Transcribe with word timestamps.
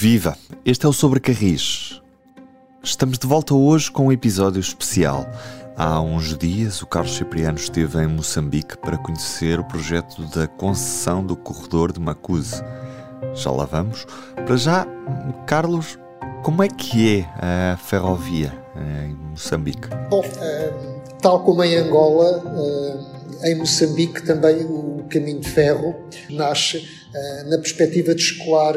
Viva! 0.00 0.38
Este 0.64 0.86
é 0.86 0.88
o 0.88 0.92
Sobre 0.92 1.18
Carris. 1.18 2.00
Estamos 2.84 3.18
de 3.18 3.26
volta 3.26 3.52
hoje 3.52 3.90
com 3.90 4.06
um 4.06 4.12
episódio 4.12 4.60
especial. 4.60 5.26
Há 5.76 6.00
uns 6.00 6.38
dias, 6.38 6.80
o 6.82 6.86
Carlos 6.86 7.16
Cipriano 7.16 7.58
esteve 7.58 8.00
em 8.00 8.06
Moçambique 8.06 8.78
para 8.78 8.96
conhecer 8.96 9.58
o 9.58 9.64
projeto 9.64 10.24
da 10.26 10.46
concessão 10.46 11.26
do 11.26 11.34
corredor 11.34 11.90
de 11.90 11.98
Macuse. 11.98 12.62
Já 13.34 13.50
lá 13.50 13.64
vamos. 13.64 14.06
Para 14.36 14.56
já, 14.56 14.86
Carlos, 15.48 15.98
como 16.44 16.62
é 16.62 16.68
que 16.68 17.26
é 17.42 17.72
a 17.72 17.76
ferrovia 17.76 18.56
em 19.04 19.16
Moçambique? 19.30 19.88
Bom, 20.08 20.20
uh, 20.20 21.18
tal 21.20 21.42
como 21.42 21.64
em 21.64 21.74
Angola, 21.74 22.38
uh, 22.44 23.46
em 23.46 23.56
Moçambique 23.56 24.24
também 24.24 24.64
o 24.64 24.97
caminho 25.08 25.40
de 25.40 25.48
ferro 25.48 25.94
nasce 26.30 26.78
uh, 26.78 27.50
na 27.50 27.58
perspectiva 27.58 28.14
de 28.14 28.22
escoar 28.22 28.74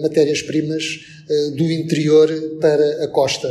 matérias-primas 0.00 0.84
do 1.56 1.64
interior 1.72 2.28
para 2.60 3.04
a 3.04 3.08
costa. 3.08 3.48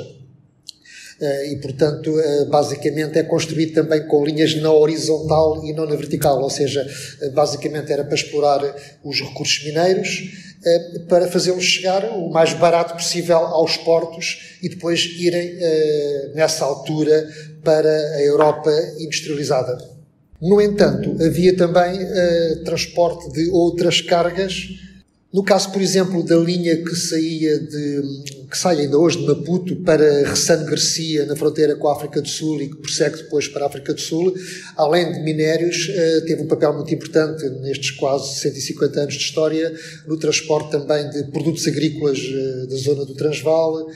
E, 1.50 1.56
portanto, 1.56 2.14
basicamente 2.50 3.18
é 3.18 3.24
construído 3.24 3.74
também 3.74 4.06
com 4.08 4.24
linhas 4.24 4.56
na 4.56 4.72
horizontal 4.72 5.66
e 5.66 5.74
não 5.74 5.88
na 5.88 5.96
vertical, 5.96 6.42
ou 6.42 6.50
seja, 6.50 6.86
basicamente 7.34 7.92
era 7.92 8.04
para 8.04 8.16
explorar 8.16 8.62
os 9.04 9.22
recursos 9.22 9.64
mineiros, 9.64 10.30
eh, 10.66 11.00
para 11.10 11.28
fazê-los 11.28 11.64
chegar 11.64 12.06
o 12.06 12.30
mais 12.30 12.54
barato 12.54 12.94
possível 12.94 13.38
aos 13.38 13.76
portos 13.76 14.58
e 14.62 14.70
depois 14.70 15.04
irem, 15.20 15.58
eh, 15.60 16.32
nessa 16.36 16.64
altura, 16.64 17.28
para 17.64 17.90
a 17.90 18.22
Europa 18.22 18.72
industrializada. 18.98 19.78
No 20.44 20.62
entanto, 20.62 21.16
havia 21.24 21.56
também 21.56 21.98
eh, 22.00 22.62
transporte 22.66 23.32
de 23.32 23.50
outras 23.50 24.02
cargas 24.02 24.68
no 25.34 25.44
caso, 25.44 25.72
por 25.72 25.82
exemplo, 25.82 26.22
da 26.22 26.36
linha 26.36 26.78
que 26.84 26.96
saía 26.96 27.58
de, 27.58 28.04
que 28.52 28.56
sai 28.56 28.82
ainda 28.82 29.00
hoje 29.00 29.18
de 29.18 29.26
Maputo 29.26 29.76
para 29.78 30.30
Ressane 30.30 30.64
Garcia, 30.64 31.26
na 31.26 31.36
fronteira 31.36 31.76
com 31.76 31.88
a 31.88 31.94
África 31.94 32.22
do 32.22 32.28
Sul 32.28 32.62
e 32.62 32.70
que 32.70 32.76
prossegue 32.76 33.18
depois 33.18 33.48
para 33.48 33.64
a 33.64 33.68
África 33.68 33.96
do 33.96 34.00
Sul, 34.00 34.32
além 34.78 35.12
de 35.12 35.22
minérios, 35.22 35.90
eh, 35.90 36.22
teve 36.28 36.44
um 36.44 36.48
papel 36.48 36.72
muito 36.76 36.94
importante 36.94 37.50
nestes 37.62 37.90
quase 37.90 38.42
150 38.42 39.00
anos 39.00 39.16
de 39.16 39.22
história 39.22 39.74
no 40.06 40.18
transporte 40.18 40.70
também 40.70 41.10
de 41.10 41.24
produtos 41.32 41.66
agrícolas 41.66 42.20
eh, 42.20 42.68
da 42.68 42.76
zona 42.76 43.04
do 43.04 43.16
Transvaal 43.16 43.90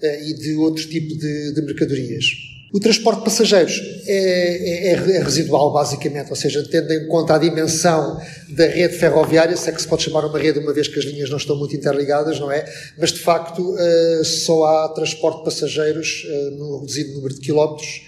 e 0.00 0.32
de 0.34 0.54
outro 0.54 0.88
tipo 0.88 1.16
de, 1.18 1.54
de 1.54 1.62
mercadorias. 1.62 2.53
O 2.74 2.80
transporte 2.80 3.20
de 3.20 3.24
passageiros 3.26 3.80
é, 4.04 4.90
é, 4.90 4.92
é, 4.94 5.22
residual, 5.22 5.72
basicamente, 5.72 6.30
ou 6.30 6.34
seja, 6.34 6.60
tendo 6.68 6.92
em 6.92 7.06
conta 7.06 7.36
a 7.36 7.38
dimensão 7.38 8.20
da 8.48 8.66
rede 8.66 8.98
ferroviária, 8.98 9.56
se 9.56 9.70
é 9.70 9.72
que 9.72 9.80
se 9.80 9.86
pode 9.86 10.02
chamar 10.02 10.24
uma 10.24 10.36
rede, 10.40 10.58
uma 10.58 10.72
vez 10.72 10.88
que 10.88 10.98
as 10.98 11.04
linhas 11.04 11.30
não 11.30 11.36
estão 11.36 11.56
muito 11.56 11.76
interligadas, 11.76 12.40
não 12.40 12.50
é? 12.50 12.64
Mas, 12.98 13.12
de 13.12 13.20
facto, 13.20 13.60
uh, 13.62 14.24
só 14.24 14.64
há 14.64 14.88
transporte 14.88 15.38
de 15.38 15.44
passageiros 15.44 16.24
uh, 16.24 16.50
no 16.56 16.80
reduzido 16.80 17.14
número 17.14 17.34
de 17.34 17.40
quilómetros 17.42 18.02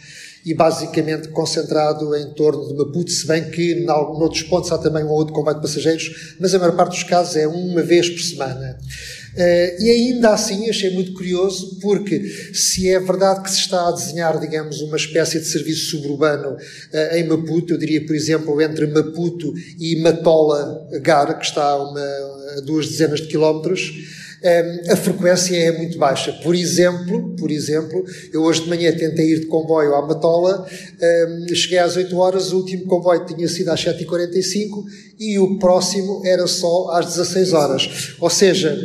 e 0.45 0.53
basicamente 0.53 1.29
concentrado 1.29 2.17
em 2.17 2.35
torno 2.35 2.67
de 2.67 2.75
Maputo, 2.75 3.11
se 3.13 3.25
bem 3.25 3.49
que 3.49 3.73
em 3.73 3.89
outros 3.89 4.43
pontos 4.43 4.73
há 4.73 4.79
também 4.79 5.05
um 5.05 5.11
outro 5.11 5.33
comboio 5.33 5.57
de 5.57 5.63
passageiros, 5.63 6.37
mas 6.41 6.53
a 6.53 6.59
maior 6.59 6.75
parte 6.75 6.91
dos 6.91 7.05
casos 7.05 7.37
é 7.37 7.47
uma 7.47 7.83
vez 7.83 8.11
por 8.11 8.21
semana. 8.21 8.79
Uh, 9.37 9.83
e 9.83 9.91
ainda 9.91 10.31
assim 10.31 10.69
achei 10.71 10.89
muito 10.91 11.13
curioso, 11.13 11.79
porque 11.83 12.19
se 12.55 12.89
é 12.89 12.99
verdade 12.99 13.43
que 13.43 13.51
se 13.51 13.59
está 13.59 13.89
a 13.89 13.93
desenhar, 13.93 14.41
digamos, 14.41 14.81
uma 14.81 14.97
espécie 14.97 15.39
de 15.39 15.45
serviço 15.45 15.91
suburbano 15.91 16.57
uh, 16.57 17.15
em 17.15 17.25
Maputo, 17.25 17.75
eu 17.75 17.79
diria, 17.79 18.05
por 18.07 18.17
exemplo, 18.17 18.59
entre 18.63 18.87
Maputo 18.87 19.53
e 19.79 20.01
Matola 20.01 20.89
Gar, 21.03 21.39
que 21.39 21.45
está 21.45 21.63
a, 21.63 21.77
uma, 21.77 22.01
a 22.01 22.61
duas 22.65 22.89
dezenas 22.89 23.21
de 23.21 23.27
quilómetros, 23.27 23.93
a 24.89 24.97
frequência 24.97 25.57
é 25.57 25.73
muito 25.73 25.99
baixa. 25.99 26.33
Por 26.43 26.55
exemplo, 26.55 27.35
por 27.37 27.51
exemplo, 27.51 28.05
eu 28.33 28.43
hoje 28.43 28.63
de 28.63 28.69
manhã 28.69 28.93
tentei 28.93 29.33
ir 29.33 29.41
de 29.41 29.47
comboio 29.47 29.95
à 29.95 30.07
Matola, 30.07 30.67
cheguei 31.55 31.79
às 31.79 31.97
8 31.97 32.17
horas, 32.17 32.53
o 32.53 32.59
último 32.59 32.85
comboio 32.87 33.25
tinha 33.27 33.49
sido 33.49 33.71
às 33.71 33.85
7h45 33.85 34.85
e 35.19 35.39
o 35.39 35.59
próximo 35.59 36.23
era 36.25 36.47
só 36.47 36.91
às 36.93 37.07
16 37.07 37.53
horas. 37.53 38.15
Ou 38.21 38.31
seja, 38.31 38.77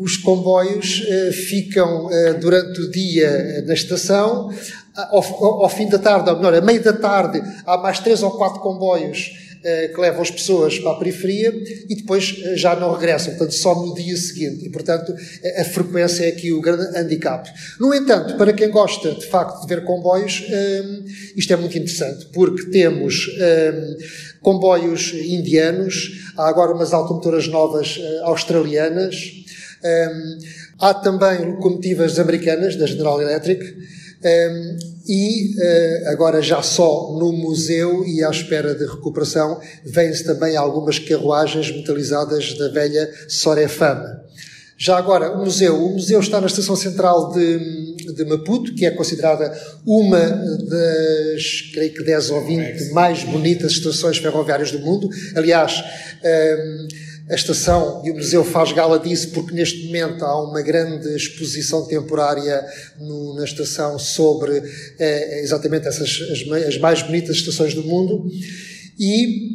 os 0.00 0.16
comboios 0.16 1.04
eh, 1.08 1.32
ficam 1.32 2.08
eh, 2.10 2.34
durante 2.34 2.80
o 2.80 2.90
dia 2.90 3.26
eh, 3.26 3.62
na 3.62 3.74
estação, 3.74 4.50
ao, 4.94 5.68
fim 5.68 5.88
da 5.88 5.98
tarde, 5.98 6.30
ou 6.30 6.36
melhor, 6.36 6.54
a 6.54 6.60
meio 6.60 6.82
da 6.82 6.92
tarde, 6.92 7.42
há 7.66 7.78
mais 7.78 7.98
três 7.98 8.22
ou 8.22 8.30
quatro 8.32 8.60
comboios 8.60 9.32
que 9.94 10.00
levam 10.00 10.22
as 10.22 10.30
pessoas 10.30 10.78
para 10.78 10.92
a 10.92 10.94
periferia 10.96 11.52
e 11.88 11.94
depois 11.94 12.36
eh, 12.44 12.56
já 12.56 12.74
não 12.74 12.92
regressam, 12.92 13.34
portanto, 13.34 13.54
só 13.54 13.74
no 13.74 13.94
dia 13.94 14.16
seguinte. 14.16 14.66
E, 14.66 14.70
portanto, 14.70 15.14
a 15.56 15.64
frequência 15.64 16.24
é 16.24 16.28
aqui 16.28 16.52
o 16.52 16.60
grande 16.60 16.96
handicap. 16.96 17.48
No 17.78 17.94
entanto, 17.94 18.36
para 18.36 18.52
quem 18.52 18.70
gosta, 18.70 19.12
de 19.12 19.26
facto, 19.26 19.60
de 19.60 19.66
ver 19.66 19.84
comboios, 19.84 20.44
eh, 20.48 20.82
isto 21.36 21.52
é 21.52 21.56
muito 21.56 21.76
interessante, 21.76 22.26
porque 22.32 22.70
temos 22.70 23.14
comboios 24.40 25.12
indianos, 25.14 26.32
há 26.36 26.48
agora 26.48 26.72
umas 26.72 26.92
automotoras 26.92 27.46
novas 27.46 27.98
australianas, 28.22 29.16
há 30.78 30.94
também 30.94 31.44
locomotivas 31.44 32.18
americanas, 32.18 32.76
da 32.76 32.86
General 32.86 33.20
Electric, 33.20 33.64
e 35.06 35.54
uh, 35.56 36.10
agora 36.10 36.40
já 36.40 36.62
só 36.62 37.16
no 37.18 37.32
museu 37.32 38.04
e 38.06 38.22
à 38.22 38.30
espera 38.30 38.74
de 38.74 38.84
recuperação 38.84 39.60
vêm-se 39.84 40.24
também 40.24 40.56
algumas 40.56 40.98
carruagens 40.98 41.70
metalizadas 41.70 42.56
da 42.56 42.68
velha 42.68 43.10
Sorefama. 43.28 44.22
Já 44.82 44.98
agora, 44.98 45.30
o 45.32 45.38
museu. 45.38 45.76
O 45.76 45.92
museu 45.92 46.18
está 46.18 46.40
na 46.40 46.48
estação 46.48 46.74
central 46.74 47.30
de, 47.32 48.14
de 48.14 48.24
Maputo, 48.24 48.74
que 48.74 48.84
é 48.84 48.90
considerada 48.90 49.56
uma 49.86 50.18
das, 50.18 51.70
creio 51.72 51.94
que 51.94 52.02
10 52.02 52.30
ou 52.30 52.44
20 52.44 52.90
mais 52.90 53.22
bonitas 53.22 53.72
estações 53.72 54.18
ferroviárias 54.18 54.72
do 54.72 54.80
mundo. 54.80 55.08
Aliás, 55.36 55.84
um, 56.24 56.88
a 57.28 57.34
estação 57.34 58.02
e 58.04 58.10
o 58.10 58.14
museu 58.14 58.44
faz 58.44 58.72
gala 58.72 58.98
disso 58.98 59.30
porque 59.30 59.54
neste 59.54 59.86
momento 59.86 60.24
há 60.24 60.42
uma 60.42 60.60
grande 60.60 61.08
exposição 61.14 61.86
temporária 61.86 62.64
no, 62.98 63.34
na 63.36 63.44
estação 63.44 63.98
sobre 63.98 64.62
eh, 64.98 65.40
exatamente 65.40 65.86
essas 65.86 66.20
as, 66.30 66.66
as, 66.66 66.78
mais 66.78 67.02
bonitas 67.02 67.36
estações 67.36 67.74
do 67.74 67.84
mundo. 67.84 68.28
E 68.98 69.52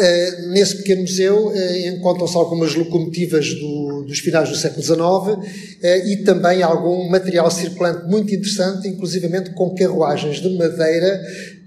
eh, 0.00 0.46
nesse 0.48 0.76
pequeno 0.76 1.02
museu 1.02 1.52
eh, 1.54 1.88
encontram-se 1.88 2.36
algumas 2.36 2.74
locomotivas 2.74 3.52
do, 3.54 4.04
dos 4.06 4.20
finais 4.20 4.48
do 4.48 4.56
século 4.56 4.82
XIX 4.82 6.06
e 6.06 6.18
também 6.18 6.62
algum 6.62 7.08
material 7.10 7.50
circulante 7.50 8.08
muito 8.08 8.32
interessante, 8.32 8.86
inclusivamente 8.86 9.50
com 9.50 9.74
carruagens 9.74 10.40
de 10.40 10.56
madeira 10.56 11.20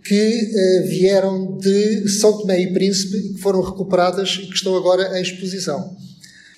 que 0.05 0.51
uh, 0.83 0.87
vieram 0.87 1.57
de 1.57 2.07
São 2.07 2.37
Tomé 2.37 2.61
e 2.61 2.73
Príncipe 2.73 3.17
e 3.17 3.33
que 3.33 3.41
foram 3.41 3.61
recuperadas 3.61 4.39
e 4.41 4.47
que 4.47 4.55
estão 4.55 4.75
agora 4.75 5.17
em 5.17 5.21
exposição. 5.21 5.95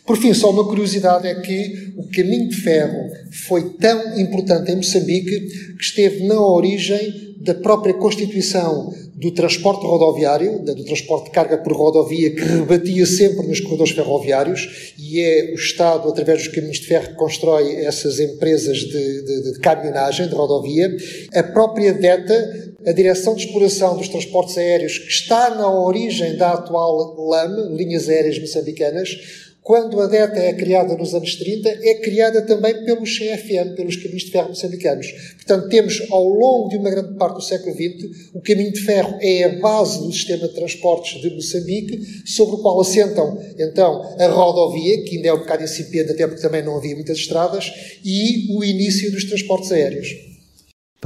Por 0.06 0.18
fim, 0.18 0.34
só 0.34 0.50
uma 0.52 0.66
curiosidade 0.66 1.28
é 1.28 1.35
que 1.35 1.94
o 1.97 2.07
caminho 2.09 2.47
de 2.47 2.56
ferro 2.56 3.09
foi 3.47 3.72
tão 3.72 4.18
importante 4.18 4.72
em 4.72 4.78
Moçambique 4.78 5.40
que 5.75 5.84
esteve 5.84 6.25
na 6.25 6.40
origem 6.40 7.36
da 7.41 7.53
própria 7.53 7.94
constituição 7.94 8.94
do 9.18 9.31
transporte 9.31 9.84
rodoviário, 9.84 10.59
do 10.59 10.86
transporte 10.86 11.25
de 11.25 11.31
carga 11.31 11.57
por 11.57 11.74
rodovia, 11.74 12.30
que 12.36 12.41
rebatia 12.41 13.06
sempre 13.06 13.47
nos 13.47 13.59
corredores 13.59 13.94
ferroviários, 13.94 14.94
e 14.97 15.19
é 15.19 15.52
o 15.52 15.56
Estado, 15.56 16.07
através 16.07 16.44
dos 16.44 16.53
caminhos 16.53 16.78
de 16.78 16.86
ferro, 16.86 17.09
que 17.09 17.16
constrói 17.16 17.78
essas 17.84 18.19
empresas 18.19 18.78
de, 18.78 19.22
de, 19.24 19.53
de 19.53 19.59
caminhonagem, 19.59 20.28
de 20.28 20.36
rodovia. 20.36 20.96
A 21.34 21.41
própria 21.41 21.94
DETA, 21.94 22.75
a 22.88 22.94
Direção 22.94 23.36
de 23.36 23.46
Exploração 23.46 23.98
dos 23.98 24.08
Transportes 24.08 24.58
Aéreos, 24.58 24.98
que 24.98 25.09
está 25.09 25.53
na 25.53 25.70
origem 25.70 26.38
da 26.38 26.53
atual 26.53 27.16
LAM, 27.18 27.75
Linhas 27.75 28.08
Aéreas 28.08 28.40
Moçambicanas, 28.40 29.10
quando 29.62 30.00
a 30.00 30.07
DETA 30.07 30.39
é 30.39 30.54
criada 30.54 30.95
nos 30.95 31.13
anos 31.13 31.36
30, 31.36 31.68
é 31.68 31.95
criada 31.95 32.42
também 32.44 32.86
pelos 32.86 33.19
CFM, 33.19 33.75
pelos 33.75 33.98
caminhos 33.98 34.24
de 34.24 34.31
ferro 34.31 34.48
moçambicanos. 34.48 35.07
Portanto, 35.36 35.68
temos 35.68 36.01
ao 36.10 36.24
longo 36.24 36.69
de 36.69 36.78
uma 36.78 36.89
grande 36.89 37.16
parte 37.16 37.36
do 37.36 37.42
século 37.42 37.75
XX, 37.75 38.31
o 38.34 38.39
caminho 38.39 38.72
de 38.72 38.80
ferro 38.80 39.18
é 39.19 39.44
a 39.44 39.60
base 39.60 40.00
do 40.00 40.13
sistema 40.13 40.48
de 40.48 40.54
transportes 40.54 41.22
de 41.22 41.30
Moçambique, 41.31 42.00
sobre 42.25 42.56
o 42.56 42.60
qual 42.60 42.80
assentam, 42.80 43.38
então, 43.60 44.16
a 44.18 44.28
rodovia, 44.28 45.04
que 45.04 45.18
ainda 45.18 45.28
é 45.28 45.33
um 45.33 45.40
bocado 45.40 45.66
incipiente, 45.66 46.12
até 46.12 46.25
porque 46.25 46.42
também 46.42 46.63
não 46.63 46.78
havia 46.78 46.95
muitas 46.95 47.18
estradas, 47.18 47.69
e 48.06 48.56
o 48.56 48.63
início 48.63 49.12
dos 49.12 49.25
transportes 49.25 49.74
aéreos. 49.74 50.26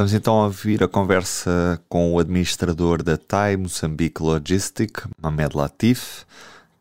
Vamos 0.02 0.16
então 0.16 0.34
ouvir 0.34 0.84
a 0.84 0.88
conversa 0.88 1.80
com 1.88 2.12
o 2.12 2.18
administrador 2.18 3.04
da 3.04 3.20
TAI 3.20 3.56
Moçambique 3.56 4.24
Logistic, 4.24 4.98
Mamed 5.22 5.56
Latif, 5.56 6.24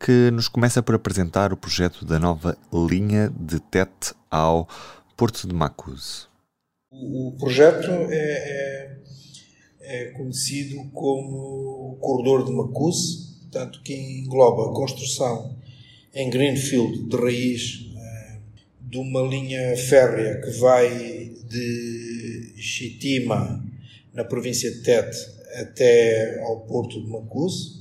que 0.03 0.31
nos 0.31 0.49
começa 0.49 0.83
por 0.83 0.95
apresentar 0.95 1.53
o 1.53 1.57
projeto 1.59 2.07
da 2.07 2.19
nova 2.19 2.57
linha 2.73 3.31
de 3.39 3.61
Tete 3.61 4.15
ao 4.31 4.67
Porto 5.19 5.47
de 5.47 5.55
Macuse. 5.55 6.29
O 6.91 7.37
projeto 7.39 7.91
é, 7.91 8.09
é, 8.11 8.99
é 9.83 10.05
conhecido 10.13 10.83
como 10.95 11.93
o 11.93 11.99
Corredor 12.01 12.47
de 12.47 12.53
Macuse, 12.53 13.37
portanto, 13.43 13.83
que 13.83 13.93
engloba 13.93 14.71
a 14.71 14.75
construção 14.75 15.59
em 16.15 16.31
Greenfield 16.31 17.07
de 17.07 17.17
raiz 17.19 17.91
de 18.91 18.99
uma 18.99 19.21
linha 19.23 19.77
férrea 19.77 20.41
que 20.41 20.51
vai 20.59 20.89
de 21.49 22.40
Chitima, 22.57 23.65
na 24.13 24.25
província 24.25 24.71
de 24.71 24.83
Tete, 24.83 25.19
até 25.55 26.41
ao 26.43 26.61
porto 26.61 27.01
de 27.01 27.09
Macuse, 27.09 27.81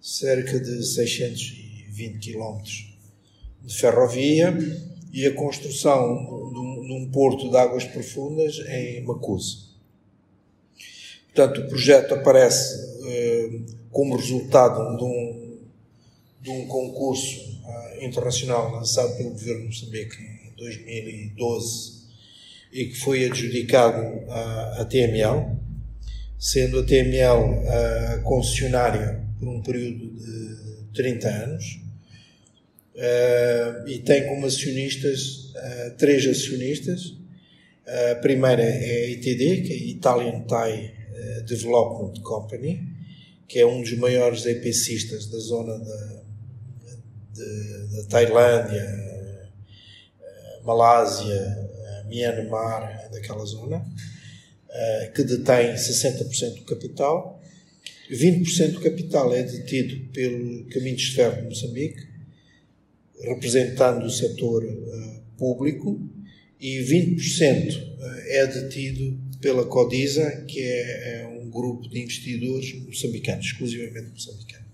cerca 0.00 0.58
de 0.58 0.84
620 0.84 2.32
km 2.32 2.62
de 3.62 3.74
ferrovia 3.74 4.56
e 5.12 5.26
a 5.26 5.34
construção 5.34 6.50
de 6.52 6.58
um, 6.58 6.86
de 6.86 6.92
um 6.92 7.10
porto 7.10 7.50
de 7.50 7.56
águas 7.56 7.84
profundas 7.84 8.58
em 8.68 9.02
Macuse. 9.02 9.66
Portanto, 11.34 11.62
o 11.62 11.68
projeto 11.68 12.14
aparece 12.14 12.74
eh, 13.04 13.60
como 13.90 14.16
resultado 14.16 14.96
de 14.96 15.04
um, 15.04 15.58
de 16.40 16.50
um 16.50 16.66
concurso 16.66 17.60
eh, 17.66 18.06
internacional 18.06 18.72
lançado 18.72 19.16
pelo 19.16 19.30
governo 19.30 19.62
de 19.62 19.66
Moçambique 19.66 20.16
em 20.22 20.54
2012 20.56 21.95
e 22.76 22.88
que 22.88 22.98
foi 22.98 23.24
adjudicado 23.24 24.02
à, 24.30 24.82
à 24.82 24.84
TML, 24.84 25.56
sendo 26.38 26.80
a 26.80 26.84
TML 26.84 27.66
a 27.66 28.18
concessionária 28.18 29.24
por 29.38 29.48
um 29.48 29.62
período 29.62 30.10
de 30.10 30.92
30 30.92 31.26
anos 31.26 31.80
uh, 32.94 33.88
e 33.88 33.98
tem 34.00 34.26
como 34.26 34.44
acionistas 34.44 35.54
uh, 35.54 35.96
três 35.96 36.26
acionistas. 36.26 37.14
A 38.12 38.16
primeira 38.16 38.62
é 38.62 39.06
a 39.06 39.10
ITD, 39.10 39.62
que 39.62 39.72
é 39.72 39.76
a 39.76 39.78
Italian 39.78 40.40
Thai 40.40 40.92
Development 41.46 42.20
Company, 42.20 42.82
que 43.48 43.60
é 43.60 43.66
um 43.66 43.80
dos 43.80 43.96
maiores 43.96 44.44
EPCistas 44.44 45.26
da 45.26 45.38
zona 45.38 45.78
da, 45.78 46.22
de, 47.32 47.96
da 47.96 48.08
Tailândia, 48.08 49.06
Malásia, 50.64 51.70
Myanmar, 52.08 53.10
daquela 53.10 53.44
zona, 53.44 53.84
que 55.14 55.22
detém 55.24 55.74
60% 55.74 56.56
do 56.56 56.64
capital. 56.64 57.42
20% 58.10 58.72
do 58.72 58.80
capital 58.80 59.34
é 59.34 59.42
detido 59.42 60.12
pelo 60.12 60.64
Caminhos 60.66 61.02
de 61.02 61.14
Ferro 61.14 61.42
de 61.42 61.48
Moçambique 61.48 62.16
representando 63.20 64.04
o 64.04 64.10
setor 64.10 64.64
uh, 64.64 65.22
público, 65.36 66.00
e 66.58 66.78
20% 66.78 67.98
eh, 68.00 68.38
é 68.38 68.46
detido 68.46 69.20
pela 69.42 69.66
Codisa, 69.66 70.42
que 70.48 70.58
é, 70.58 71.20
é 71.20 71.26
um 71.26 71.50
grupo 71.50 71.86
de 71.86 72.00
investidores 72.00 72.72
moçambicanos, 72.82 73.44
exclusivamente 73.44 74.12
moçambicanos. 74.12 74.66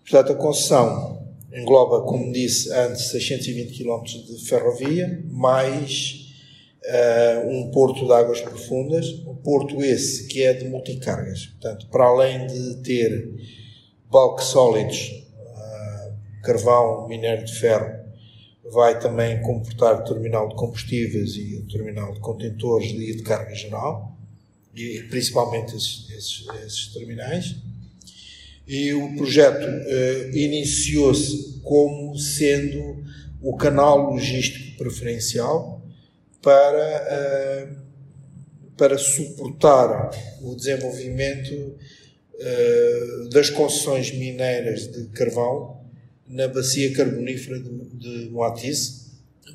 Portanto, 0.00 0.32
a 0.32 0.34
concessão 0.34 1.28
engloba, 1.54 2.04
como 2.04 2.32
disse 2.32 2.72
antes, 2.72 3.10
620 3.10 3.78
km 3.78 4.02
de 4.02 4.44
ferrovia, 4.48 5.24
mais 5.30 6.27
uh, 6.84 7.48
um 7.48 7.70
porto 7.70 8.06
de 8.06 8.12
águas 8.12 8.40
profundas, 8.40 9.06
um 9.26 9.34
porto 9.34 9.82
esse 9.82 10.26
que 10.26 10.42
é 10.42 10.52
de 10.52 10.68
multicargas. 10.68 11.46
Portanto, 11.46 11.86
para 11.90 12.04
além 12.04 12.46
de 12.46 12.76
ter 12.82 13.30
bulk 14.10 14.42
solids 14.42 15.18
carvão, 16.48 17.06
minério 17.06 17.44
de 17.44 17.54
ferro, 17.54 17.98
vai 18.70 18.98
também 18.98 19.40
comportar 19.42 20.02
terminal 20.04 20.48
de 20.48 20.54
combustíveis 20.54 21.36
e 21.36 21.64
terminal 21.70 22.14
de 22.14 22.20
contentores 22.20 22.90
e 22.90 23.16
de 23.16 23.22
carga 23.22 23.54
geral, 23.54 24.16
e 24.74 25.02
principalmente 25.10 25.76
esses, 25.76 26.08
esses, 26.10 26.46
esses 26.64 26.86
terminais. 26.94 27.56
E 28.66 28.92
o 28.92 29.16
projeto 29.16 29.66
uh, 29.66 30.36
iniciou-se 30.36 31.60
como 31.62 32.16
sendo 32.18 33.02
o 33.42 33.56
canal 33.56 34.10
logístico 34.10 34.76
preferencial 34.76 35.77
para, 36.42 37.68
uh, 37.68 37.76
para 38.76 38.96
suportar 38.96 40.10
o 40.42 40.54
desenvolvimento 40.54 41.52
uh, 41.54 43.28
das 43.30 43.50
concessões 43.50 44.12
mineiras 44.12 44.86
de 44.86 45.06
carvão 45.08 45.78
na 46.28 46.46
bacia 46.48 46.92
carbonífera 46.92 47.58
de, 47.58 47.70
de 47.94 48.30
Moatize. 48.30 49.08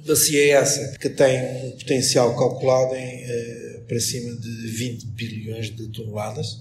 Bacia 0.05 0.57
essa 0.57 0.97
que 0.97 1.09
tem 1.09 1.67
um 1.67 1.71
potencial 1.71 2.35
calculado 2.35 2.95
em 2.95 3.23
eh, 3.23 3.81
para 3.87 3.99
cima 3.99 4.35
de 4.35 4.67
20 4.67 5.05
bilhões 5.07 5.73
de 5.73 5.87
toneladas, 5.89 6.59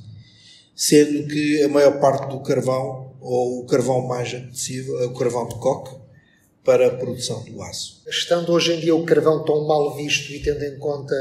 sendo 0.76 1.26
que 1.26 1.62
a 1.62 1.68
maior 1.68 1.98
parte 1.98 2.28
do 2.28 2.40
carvão, 2.40 3.16
ou 3.20 3.60
o 3.60 3.66
carvão 3.66 4.06
mais 4.06 4.32
apetecível, 4.32 5.00
é 5.00 5.06
o 5.06 5.14
carvão 5.14 5.48
de 5.48 5.56
coque, 5.56 6.01
para 6.64 6.86
a 6.86 6.90
produção 6.90 7.44
do 7.44 7.62
aço. 7.62 8.02
Estando 8.08 8.52
hoje 8.52 8.74
em 8.74 8.80
dia 8.80 8.94
o 8.94 9.04
carvão 9.04 9.44
tão 9.44 9.66
mal 9.66 9.96
visto 9.96 10.30
e 10.32 10.40
tendo 10.40 10.64
em 10.64 10.78
conta 10.78 11.14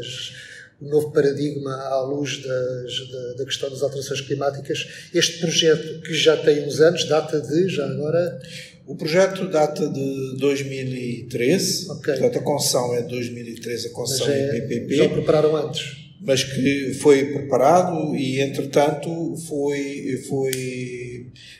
as 0.00 0.54
o 0.80 0.88
novo 0.88 1.10
paradigma 1.12 1.72
à 1.72 2.02
luz 2.02 2.42
das, 2.42 3.10
da, 3.10 3.32
da, 3.38 3.44
questão 3.44 3.70
das 3.70 3.82
alterações 3.82 4.20
climáticas. 4.20 5.08
Este 5.12 5.38
projeto, 5.40 6.00
que 6.02 6.14
já 6.14 6.36
tem 6.36 6.64
uns 6.66 6.80
anos, 6.80 7.04
data 7.04 7.40
de, 7.40 7.68
já 7.68 7.86
agora... 7.86 8.40
O 8.86 8.94
projeto 8.96 9.48
data 9.48 9.88
de 9.88 10.36
2013, 10.38 11.90
okay. 11.90 12.14
portanto 12.14 12.38
a 12.38 12.42
concessão 12.42 12.94
é 12.94 13.00
de 13.00 13.08
2013, 13.08 13.86
a 13.86 13.90
concessão 13.92 14.28
é, 14.28 14.58
IPPP. 14.58 14.96
Já 14.96 15.08
prepararam 15.08 15.56
antes? 15.56 16.04
Mas 16.20 16.44
que 16.44 16.92
foi 16.94 17.32
preparado 17.32 18.14
e, 18.14 18.40
entretanto, 18.40 19.34
foi, 19.48 20.22
foi 20.28 21.13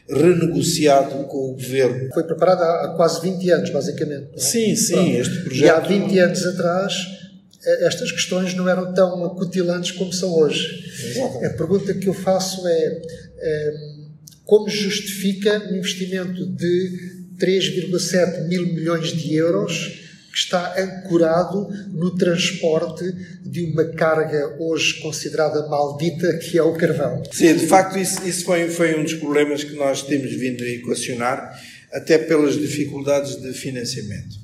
renegociado 0.08 1.24
com 1.24 1.50
o 1.50 1.52
governo. 1.52 2.08
Foi 2.12 2.24
preparado 2.24 2.62
há, 2.62 2.94
quase 2.96 3.20
20 3.20 3.50
anos, 3.50 3.70
basicamente. 3.70 4.28
É? 4.34 4.38
Sim, 4.38 4.76
sim, 4.76 4.94
Pronto. 4.94 5.16
este 5.16 5.40
projeto... 5.42 5.64
E 5.64 5.68
há 5.68 5.80
20 5.80 6.18
anos 6.18 6.46
atrás 6.46 6.94
eh, 7.64 7.86
estas 7.86 8.12
questões 8.12 8.54
não 8.54 8.68
eram 8.68 8.92
tão 8.92 9.24
acutilantes 9.24 9.90
como 9.92 10.12
são 10.12 10.32
hoje. 10.34 10.84
Exatamente. 11.10 11.46
A 11.46 11.50
pergunta 11.50 11.94
que 11.94 12.08
eu 12.08 12.14
faço 12.14 12.66
é, 12.66 13.02
é 13.38 13.74
como 14.44 14.68
justifica 14.68 15.70
um 15.70 15.76
investimento 15.76 16.46
de 16.46 17.14
3,7 17.38 18.46
mil 18.46 18.66
milhões 18.66 19.12
de 19.12 19.34
euros 19.34 20.03
que 20.34 20.40
está 20.40 20.74
ancorado 20.76 21.68
no 21.92 22.16
transporte 22.16 23.04
de 23.44 23.62
uma 23.62 23.84
carga 23.92 24.56
hoje 24.58 25.00
considerada 25.00 25.68
maldita, 25.68 26.36
que 26.38 26.58
é 26.58 26.62
o 26.62 26.74
carvão. 26.74 27.22
Sim, 27.30 27.54
de 27.54 27.68
facto, 27.68 27.96
isso, 27.96 28.26
isso 28.26 28.44
foi, 28.44 28.68
foi 28.68 28.98
um 28.98 29.04
dos 29.04 29.14
problemas 29.14 29.62
que 29.62 29.76
nós 29.76 30.02
temos 30.02 30.32
vindo 30.34 30.64
a 30.64 30.68
equacionar, 30.68 31.56
até 31.92 32.18
pelas 32.18 32.58
dificuldades 32.58 33.40
de 33.40 33.52
financiamento. 33.52 34.34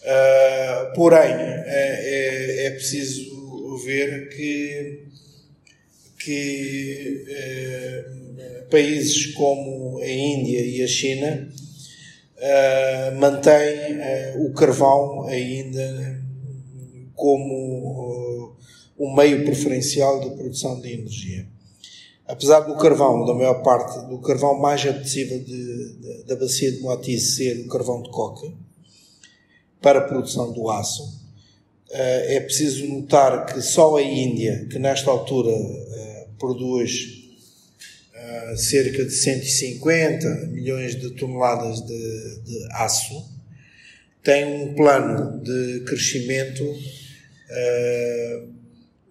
Uh, 0.00 0.94
porém, 0.94 1.34
é, 1.34 1.66
é, 1.66 2.66
é, 2.66 2.70
preciso 2.70 3.76
ver 3.84 4.30
que, 4.30 5.02
que 6.24 7.24
uh, 7.28 8.70
países 8.70 9.26
como 9.34 9.98
a 9.98 10.08
Índia 10.08 10.62
e 10.62 10.82
a 10.82 10.86
China 10.86 11.52
uh, 12.38 13.16
mantêm 13.18 13.98
o 14.38 14.52
carvão 14.52 15.26
ainda 15.26 16.22
como 17.14 18.56
um 18.98 19.14
meio 19.14 19.44
preferencial 19.44 20.20
de 20.20 20.30
produção 20.30 20.80
de 20.80 20.92
energia. 20.92 21.46
Apesar 22.26 22.60
do 22.60 22.76
carvão, 22.76 23.24
da 23.24 23.32
maior 23.32 23.62
parte, 23.62 24.06
do 24.08 24.18
carvão 24.18 24.58
mais 24.58 24.86
apetecível 24.86 25.38
de, 25.38 25.94
de, 25.94 26.24
da 26.24 26.36
bacia 26.36 26.70
de 26.70 26.80
Moatize 26.80 27.36
ser 27.36 27.64
o 27.64 27.68
carvão 27.68 28.02
de 28.02 28.10
coca, 28.10 28.52
para 29.80 30.00
a 30.00 30.02
produção 30.02 30.52
do 30.52 30.68
aço. 30.68 31.18
Eh, 31.90 32.36
é 32.36 32.40
preciso 32.40 32.86
notar 32.86 33.46
que 33.46 33.62
só 33.62 33.96
a 33.96 34.02
Índia, 34.02 34.66
que 34.70 34.78
nesta 34.78 35.10
altura 35.10 35.50
eh, 35.50 36.26
produz 36.38 37.17
eh, 38.28 38.56
cerca 38.56 39.04
de 39.04 39.10
150 39.10 40.28
milhões 40.48 40.94
de 40.94 41.10
toneladas 41.10 41.80
de, 41.80 42.40
de 42.44 42.68
aço, 42.72 43.24
tem 44.22 44.44
um 44.44 44.74
plano 44.74 45.42
de 45.42 45.80
crescimento 45.86 46.64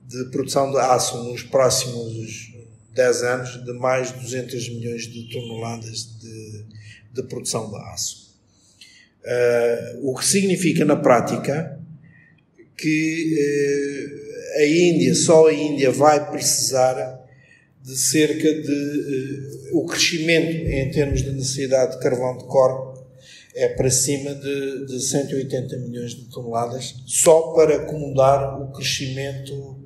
de 0.08 0.26
produção 0.26 0.72
de 0.72 0.78
aço 0.78 1.24
nos 1.24 1.42
próximos 1.42 2.54
10 2.94 3.24
anos 3.24 3.64
de 3.64 3.74
mais 3.74 4.14
de 4.14 4.20
200 4.20 4.70
milhões 4.70 5.04
de 5.04 5.30
toneladas 5.32 6.18
de, 6.20 6.66
de 7.14 7.24
produção 7.24 7.70
de 7.70 7.78
aço. 7.94 8.28
Uh, 9.24 10.10
o 10.10 10.16
que 10.16 10.26
significa 10.26 10.86
na 10.86 10.96
prática 10.96 11.78
que 12.78 13.36
uh, 13.36 14.62
a 14.62 14.66
Índia, 14.66 15.14
só 15.14 15.48
a 15.48 15.54
Índia 15.54 15.92
vai 15.92 16.32
precisar 16.32 17.17
de 17.88 17.98
cerca 17.98 18.54
de. 18.62 19.72
Uh, 19.72 19.80
o 19.80 19.86
crescimento 19.86 20.52
em 20.52 20.92
termos 20.92 21.22
de 21.22 21.32
necessidade 21.32 21.94
de 21.94 22.00
carvão 22.02 22.38
de 22.38 22.46
corpo 22.46 23.06
é 23.56 23.70
para 23.70 23.90
cima 23.90 24.36
de, 24.36 24.86
de 24.86 25.00
180 25.00 25.78
milhões 25.78 26.12
de 26.12 26.26
toneladas, 26.26 26.96
só 27.08 27.54
para 27.54 27.78
acomodar 27.78 28.62
o 28.62 28.72
crescimento 28.72 29.78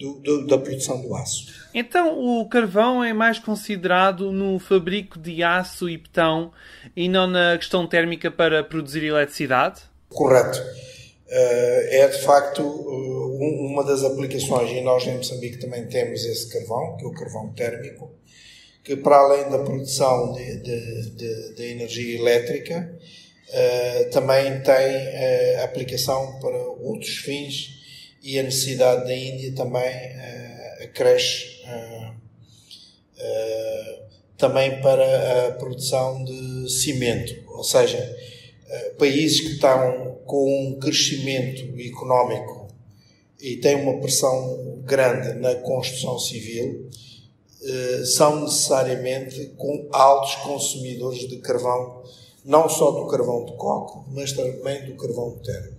do, 0.00 0.14
do, 0.14 0.46
da 0.46 0.58
produção 0.58 1.00
do 1.02 1.14
aço. 1.14 1.46
Então 1.74 2.18
o 2.18 2.48
carvão 2.48 3.04
é 3.04 3.12
mais 3.12 3.38
considerado 3.38 4.32
no 4.32 4.58
fabrico 4.58 5.18
de 5.18 5.42
aço 5.42 5.88
e 5.88 5.98
betão 5.98 6.50
e 6.96 7.08
não 7.08 7.26
na 7.26 7.56
questão 7.58 7.86
térmica 7.86 8.30
para 8.30 8.64
produzir 8.64 9.04
eletricidade? 9.04 9.82
Correto. 10.08 10.60
Eh, 11.28 12.00
é 12.00 12.08
de 12.08 12.22
facto 12.22 12.62
eh, 13.40 13.60
uma 13.60 13.84
das 13.84 14.04
aplicações, 14.04 14.70
e 14.70 14.80
nós 14.80 15.06
em 15.06 15.16
Moçambique 15.16 15.58
também 15.58 15.86
temos 15.86 16.24
esse 16.24 16.48
carvão, 16.48 16.96
que 16.96 17.04
é 17.04 17.08
o 17.08 17.12
carvão 17.12 17.52
térmico, 17.52 18.10
que 18.82 18.96
para 18.96 19.16
além 19.16 19.50
da 19.50 19.58
produção 19.58 20.32
de, 20.32 20.56
de, 20.58 21.10
de, 21.10 21.54
de 21.54 21.64
energia 21.64 22.18
elétrica, 22.18 22.98
uh, 23.48 24.10
também 24.10 24.60
tem 24.62 24.96
uh, 24.96 25.64
aplicação 25.64 26.38
para 26.40 26.56
outros 26.56 27.16
fins 27.18 27.78
e 28.22 28.38
a 28.38 28.42
necessidade 28.42 29.04
da 29.04 29.14
Índia 29.14 29.54
também 29.54 29.88
uh, 29.88 30.84
acresce 30.84 31.60
também 34.36 34.80
para 34.80 35.48
a 35.48 35.52
produção 35.52 36.24
de 36.24 36.70
cimento, 36.70 37.34
ou 37.46 37.62
seja, 37.62 38.16
países 38.98 39.38
que 39.42 39.52
estão 39.52 40.18
com 40.24 40.68
um 40.68 40.78
crescimento 40.80 41.78
económico 41.78 42.59
e 43.40 43.56
têm 43.56 43.76
uma 43.76 44.00
pressão 44.00 44.80
grande 44.84 45.38
na 45.38 45.54
construção 45.56 46.18
civil, 46.18 46.88
eh, 47.62 48.04
são 48.06 48.44
necessariamente 48.44 49.52
com 49.58 49.86
altos 49.92 50.34
consumidores 50.36 51.28
de 51.28 51.36
carvão, 51.38 52.02
não 52.42 52.70
só 52.70 52.90
do 52.90 53.06
carvão 53.06 53.44
de 53.44 53.52
coque, 53.52 53.98
mas 54.12 54.32
também 54.32 54.86
do 54.86 54.96
carvão 54.96 55.38
térmico. 55.44 55.76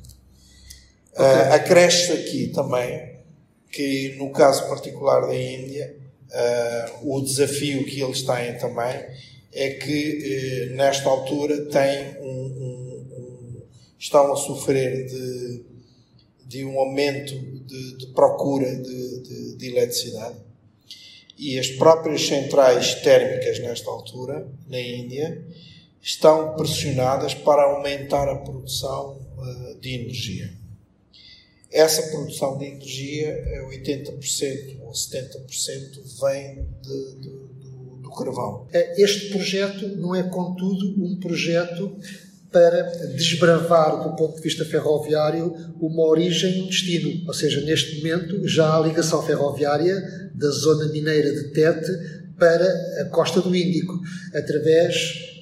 Okay. 1.14 1.26
Uh, 1.26 1.54
acresce 1.54 2.12
aqui 2.12 2.48
também 2.50 3.18
que, 3.72 4.16
no 4.18 4.32
caso 4.32 4.68
particular 4.70 5.26
da 5.26 5.36
Índia, 5.36 5.96
uh, 6.30 7.16
o 7.16 7.22
desafio 7.22 7.84
que 7.84 8.00
eles 8.00 8.22
têm 8.22 8.58
também 8.60 9.04
é 9.52 9.72
que, 9.72 10.70
uh, 10.72 10.76
nesta 10.76 11.10
altura, 11.10 11.66
têm 11.66 12.18
um, 12.22 12.30
um, 12.30 13.06
um, 13.18 13.62
estão 13.98 14.32
a 14.32 14.36
sofrer 14.36 15.08
de, 15.08 15.66
de 16.52 16.66
um 16.66 16.78
aumento 16.78 17.34
de, 17.66 17.96
de 17.96 18.08
procura 18.08 18.76
de, 18.76 19.22
de, 19.22 19.56
de 19.56 19.68
eletricidade 19.70 20.36
e 21.38 21.58
as 21.58 21.70
próprias 21.70 22.28
centrais 22.28 22.96
térmicas 22.96 23.58
nesta 23.60 23.90
altura, 23.90 24.46
na 24.68 24.80
Índia, 24.80 25.42
estão 26.02 26.56
pressionadas 26.56 27.34
para 27.34 27.64
aumentar 27.64 28.28
a 28.28 28.36
produção 28.36 29.18
uh, 29.38 29.80
de 29.80 29.94
energia. 29.94 30.52
Essa 31.72 32.02
produção 32.12 32.58
de 32.58 32.66
energia, 32.66 33.64
80% 33.70 34.82
ou 34.82 34.92
70% 34.92 36.20
vem 36.20 36.68
de, 36.82 37.16
de, 37.16 37.30
do, 37.30 37.98
do 38.02 38.10
carvão. 38.12 38.68
É, 38.74 39.02
este 39.02 39.30
projeto 39.30 39.88
não 39.96 40.14
é, 40.14 40.24
contudo, 40.24 41.02
um 41.02 41.18
projeto 41.18 41.98
para 42.52 42.84
desbravar, 43.16 44.04
do 44.04 44.16
ponto 44.16 44.36
de 44.36 44.42
vista 44.42 44.66
ferroviário, 44.66 45.56
uma 45.80 46.04
origem 46.06 46.60
e 46.60 46.62
um 46.64 46.68
destino. 46.68 47.28
Ou 47.28 47.34
seja, 47.34 47.62
neste 47.62 47.98
momento 47.98 48.48
já 48.48 48.76
há 48.76 48.80
ligação 48.80 49.26
ferroviária 49.26 49.96
da 50.36 50.50
zona 50.50 50.92
mineira 50.92 51.32
de 51.32 51.50
Tete 51.52 51.92
para 52.38 52.66
a 53.02 53.06
costa 53.06 53.40
do 53.40 53.56
Índico, 53.56 54.00
através 54.34 54.96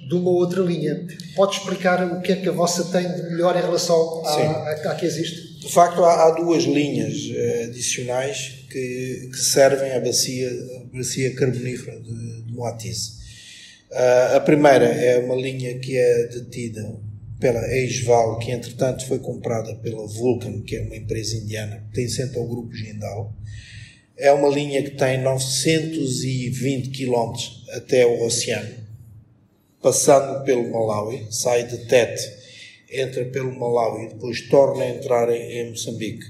de 0.08 0.16
uma 0.16 0.30
outra 0.32 0.62
linha. 0.62 1.06
Pode 1.36 1.56
explicar 1.56 2.04
o 2.12 2.22
que 2.22 2.32
é 2.32 2.36
que 2.36 2.50
a 2.50 2.52
vossa 2.52 2.84
tem 2.86 3.12
de 3.12 3.24
melhor 3.30 3.56
em 3.56 3.62
relação 3.62 4.26
à, 4.26 4.30
à, 4.30 4.92
à 4.92 4.96
que 4.96 5.06
existe? 5.06 5.60
De 5.60 5.72
facto, 5.72 6.04
há, 6.04 6.28
há 6.28 6.32
duas 6.32 6.64
linhas 6.64 7.14
uh, 7.14 7.70
adicionais 7.70 8.66
que, 8.70 9.30
que, 9.32 9.38
servem 9.38 9.92
à 9.94 10.00
bacia, 10.00 10.50
à 10.50 10.98
bacia 10.98 11.36
carbonífera 11.36 12.00
de, 12.00 12.44
de 12.44 12.54
Moatize. 12.54 13.20
Uh, 13.92 14.36
a 14.36 14.40
primeira 14.40 14.86
é 14.86 15.18
uma 15.18 15.36
linha 15.36 15.80
que 15.80 15.98
é 15.98 16.28
detida 16.28 16.96
pela 17.40 17.68
Eisval, 17.74 18.38
que 18.38 18.52
entretanto 18.52 19.08
foi 19.08 19.18
comprada 19.20 19.74
pela 19.76 20.06
Vulcan, 20.06 20.62
que 20.62 20.76
é 20.76 20.82
uma 20.82 20.96
empresa 20.96 21.38
indiana, 21.38 21.84
que 21.88 21.96
tem 21.96 22.08
centro 22.08 22.40
ao 22.40 22.48
grupo 22.48 22.72
Jindal. 22.72 23.34
É 24.16 24.32
uma 24.32 24.50
linha 24.50 24.84
que 24.84 24.92
tem 24.92 25.20
920 25.22 26.90
km 26.90 27.34
até 27.72 28.06
o 28.06 28.26
oceano, 28.26 28.76
passando 29.82 30.44
pelo 30.44 30.70
Malawi, 30.70 31.28
sai 31.32 31.66
de 31.66 31.86
Tete, 31.88 32.22
entra 32.92 33.26
pelo 33.26 33.58
Malawi 33.58 34.06
e 34.06 34.10
depois 34.10 34.42
torna 34.50 34.84
a 34.84 34.90
entrar 34.90 35.32
em, 35.32 35.60
em 35.60 35.70
Moçambique. 35.70 36.26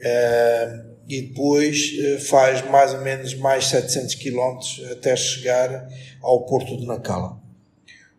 Uh, 0.00 0.87
e 1.08 1.22
depois 1.22 1.92
uh, 1.98 2.20
faz 2.20 2.68
mais 2.68 2.92
ou 2.94 3.00
menos 3.00 3.34
mais 3.34 3.66
700 3.66 4.14
km 4.16 4.58
até 4.92 5.16
chegar 5.16 5.88
ao 6.20 6.44
Porto 6.44 6.76
de 6.76 6.86
Nacala. 6.86 7.40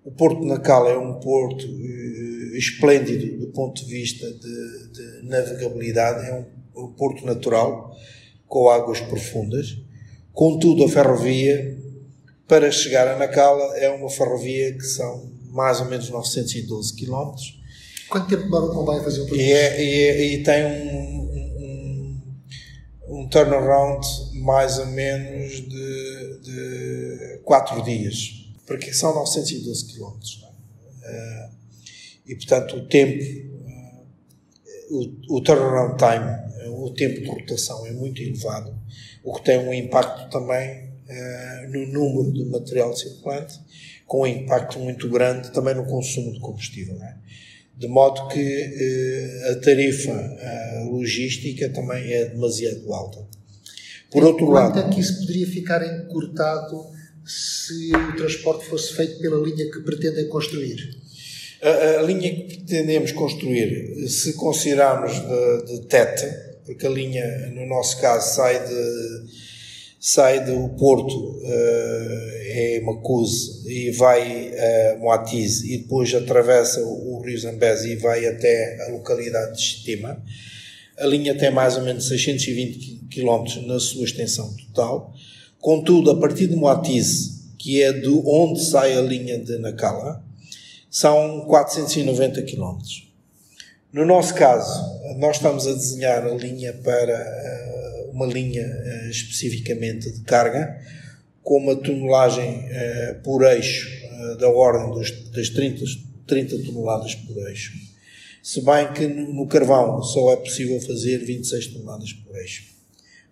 O 0.03 0.12
Porto 0.12 0.41
de 0.41 0.48
Nacala 0.48 0.89
é 0.89 0.98
um 0.98 1.19
porto 1.19 1.65
uh, 1.67 2.55
esplêndido 2.55 3.38
do 3.46 3.48
ponto 3.51 3.86
de 3.86 3.89
vista 3.89 4.25
de, 4.31 4.89
de 4.91 5.27
navegabilidade, 5.27 6.27
é 6.27 6.34
um, 6.34 6.84
um 6.84 6.91
porto 6.93 7.25
natural 7.25 7.96
com 8.48 8.69
águas 8.69 9.00
profundas. 9.01 9.77
Contudo, 10.34 10.86
a 10.86 10.89
ferrovia, 10.89 11.77
para 12.48 12.72
chegar 12.72 13.08
a 13.08 13.17
Nacala, 13.17 13.77
é 13.77 13.89
uma 13.89 14.10
ferrovia 14.10 14.74
que 14.74 14.84
são 14.84 15.29
mais 15.51 15.79
ou 15.79 15.86
menos 15.86 16.10
912 16.10 16.96
km. 16.96 17.36
Quanto 18.10 18.27
tempo 18.27 18.43
demora 18.43 18.65
o 18.65 18.74
comboio 18.74 19.01
a 19.01 19.03
fazer 19.03 19.22
o 19.22 19.25
percurso? 19.25 19.46
E, 19.46 19.51
é, 19.51 19.84
e, 19.84 20.03
é, 20.03 20.34
e, 20.34 20.43
tem 20.43 20.65
um, 20.65 21.18
um, 23.09 23.27
turnaround 23.27 24.05
mais 24.35 24.77
ou 24.77 24.85
menos 24.87 25.61
de, 25.67 26.39
de 26.41 27.39
4 27.43 27.83
dias, 27.83 28.49
porque 28.65 28.93
são 28.93 29.13
912 29.15 29.93
km. 29.93 30.49
É? 31.01 31.49
e, 32.27 32.35
portanto, 32.35 32.75
o 32.75 32.87
tempo, 32.87 33.23
uh, 34.89 35.25
o, 35.29 35.37
o 35.37 35.41
turnaround 35.41 35.97
time 35.97 36.49
o 36.81 36.91
tempo 36.91 37.19
de 37.21 37.27
rotação 37.27 37.85
é 37.85 37.91
muito 37.91 38.21
elevado, 38.21 38.73
o 39.23 39.33
que 39.33 39.43
tem 39.43 39.57
um 39.57 39.73
impacto 39.73 40.29
também 40.29 40.89
no 41.69 41.87
número 41.87 42.31
de 42.31 42.45
material 42.45 42.95
circulante, 42.95 43.59
com 44.05 44.21
um 44.21 44.27
impacto 44.27 44.79
muito 44.79 45.09
grande 45.09 45.51
também 45.51 45.75
no 45.75 45.85
consumo 45.85 46.31
de 46.31 46.39
combustível. 46.39 47.01
É? 47.01 47.17
De 47.79 47.88
modo 47.88 48.27
que 48.27 48.38
uh, 48.38 49.51
a 49.51 49.55
tarifa 49.62 50.12
uh, 50.12 50.91
logística 50.91 51.69
também 51.69 52.12
é 52.12 52.25
demasiado 52.25 52.93
alta. 52.93 53.25
Por 54.12 54.25
outro 54.25 54.48
Quanto 54.48 54.53
lado. 54.53 54.74
Quanto 54.74 54.91
é 54.91 54.93
que 54.93 55.00
isso 55.00 55.19
poderia 55.19 55.48
ficar 55.48 55.81
encurtado 55.86 56.86
se 57.25 57.89
o 57.95 58.15
transporte 58.17 58.65
fosse 58.65 58.93
feito 58.93 59.19
pela 59.19 59.41
linha 59.41 59.71
que 59.71 59.79
pretendem 59.79 60.27
construir? 60.27 60.98
A, 61.62 62.00
a, 62.00 62.01
linha 62.01 62.36
que 62.36 62.57
pretendemos 62.57 63.13
construir, 63.13 64.09
se 64.09 64.33
considerarmos 64.33 65.13
de, 65.13 65.65
de 65.79 65.88
Tete, 65.88 66.25
porque 66.65 66.86
a 66.86 66.89
linha, 66.89 67.50
no 67.53 67.65
nosso 67.65 68.00
caso, 68.01 68.36
sai, 68.36 68.67
de, 68.67 69.25
sai 70.00 70.45
do 70.45 70.69
Porto, 70.77 71.15
uh, 71.15 72.38
é 72.49 72.81
Macuse, 72.81 73.67
e 73.67 73.91
vai 73.91 74.51
a 74.57 74.97
Moatize, 74.97 75.73
e 75.73 75.77
depois 75.77 76.13
atravessa 76.13 76.81
o 76.81 77.21
rio 77.21 77.39
Zambeze 77.39 77.91
e 77.91 77.95
vai 77.95 78.25
até 78.25 78.85
a 78.85 78.91
localidade 78.91 79.55
de 79.55 79.61
Estima. 79.61 80.21
A 80.97 81.05
linha 81.05 81.35
tem 81.35 81.51
mais 81.51 81.77
ou 81.77 81.83
menos 81.83 82.07
620 82.07 83.07
km 83.09 83.65
na 83.67 83.79
sua 83.79 84.03
extensão 84.03 84.53
total. 84.53 85.13
Contudo, 85.59 86.11
a 86.11 86.19
partir 86.19 86.47
de 86.47 86.55
Moatize, 86.55 87.39
que 87.57 87.81
é 87.81 87.91
de 87.91 88.09
onde 88.25 88.63
sai 88.63 88.97
a 88.97 89.01
linha 89.01 89.37
de 89.37 89.57
Nacala, 89.57 90.23
são 90.89 91.41
490 91.41 92.41
km. 92.43 92.77
No 93.91 94.05
nosso 94.05 94.33
caso, 94.35 94.71
nós 95.17 95.37
estamos 95.37 95.67
a 95.67 95.73
desenhar 95.73 96.25
a 96.25 96.33
linha 96.33 96.73
para 96.73 98.07
uh, 98.07 98.11
uma 98.11 98.25
linha 98.25 98.65
uh, 98.65 99.09
especificamente 99.09 100.11
de 100.11 100.21
carga, 100.21 100.79
com 101.49 101.57
uma 101.57 101.75
tonelagem 101.75 102.59
uh, 102.59 103.23
por 103.23 103.43
eixo 103.43 103.89
da 104.37 104.47
ordem 104.47 104.91
dos, 104.91 105.11
das 105.31 105.49
30, 105.49 105.83
30 106.27 106.59
toneladas 106.59 107.15
por 107.15 107.35
eixo. 107.49 107.73
Se 108.43 108.61
bem 108.61 108.93
que 108.93 109.07
no, 109.07 109.47
carvão 109.47 110.03
só 110.03 110.31
é 110.31 110.35
possível 110.35 110.79
fazer 110.79 111.17
26 111.17 111.67
toneladas 111.67 112.13
por 112.13 112.37
eixo. 112.37 112.65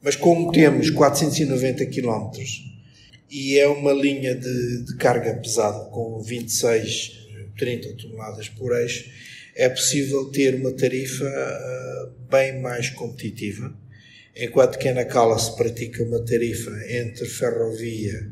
Mas 0.02 0.16
como 0.16 0.52
temos 0.52 0.90
490 0.90 1.86
km 1.86 2.32
e 3.30 3.60
é 3.60 3.68
uma 3.68 3.94
linha 3.94 4.34
de, 4.34 4.86
de 4.86 4.96
carga 4.96 5.36
pesada 5.36 5.86
com 5.92 6.20
26, 6.20 7.28
30 7.56 7.98
toneladas 7.98 8.50
por 8.50 8.76
eixo, 8.76 9.12
é 9.56 9.70
possível 9.70 10.26
ter 10.32 10.56
uma 10.56 10.72
tarifa 10.72 11.24
uh, 11.24 12.30
bem 12.32 12.62
mais 12.62 12.90
competitiva, 12.90 13.72
enquanto 14.40 14.78
que 14.78 14.92
na 14.92 15.06
Cala 15.06 15.38
se 15.38 15.56
pratica 15.56 16.04
uma 16.04 16.20
tarifa 16.20 16.72
entre 16.90 17.26
ferrovia 17.26 18.30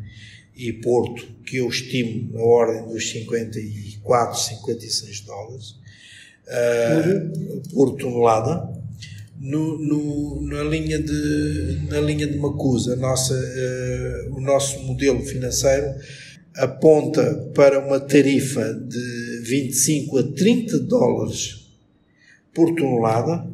e 0.56 0.72
porto 0.74 1.28
que 1.46 1.58
eu 1.58 1.68
estimo 1.68 2.34
na 2.34 2.42
ordem 2.42 2.88
dos 2.88 3.10
54, 3.10 4.40
56 4.40 5.22
dólares 5.22 5.76
uh, 6.48 7.70
por 7.74 7.96
tonelada. 7.98 8.86
No, 9.38 9.78
no, 9.78 10.42
na, 10.44 10.64
linha 10.64 10.98
de, 10.98 11.88
na 11.90 12.00
linha 12.00 12.26
de 12.26 12.38
Macusa, 12.38 12.96
nossa, 12.96 13.34
uh, 13.34 14.34
o 14.34 14.40
nosso 14.40 14.80
modelo 14.80 15.22
financeiro 15.26 15.94
aponta 16.56 17.52
para 17.54 17.86
uma 17.86 18.00
tarifa 18.00 18.74
de 18.74 19.42
25 19.44 20.18
a 20.20 20.24
30 20.24 20.80
dólares 20.80 21.66
por 22.54 22.74
tonelada, 22.76 23.46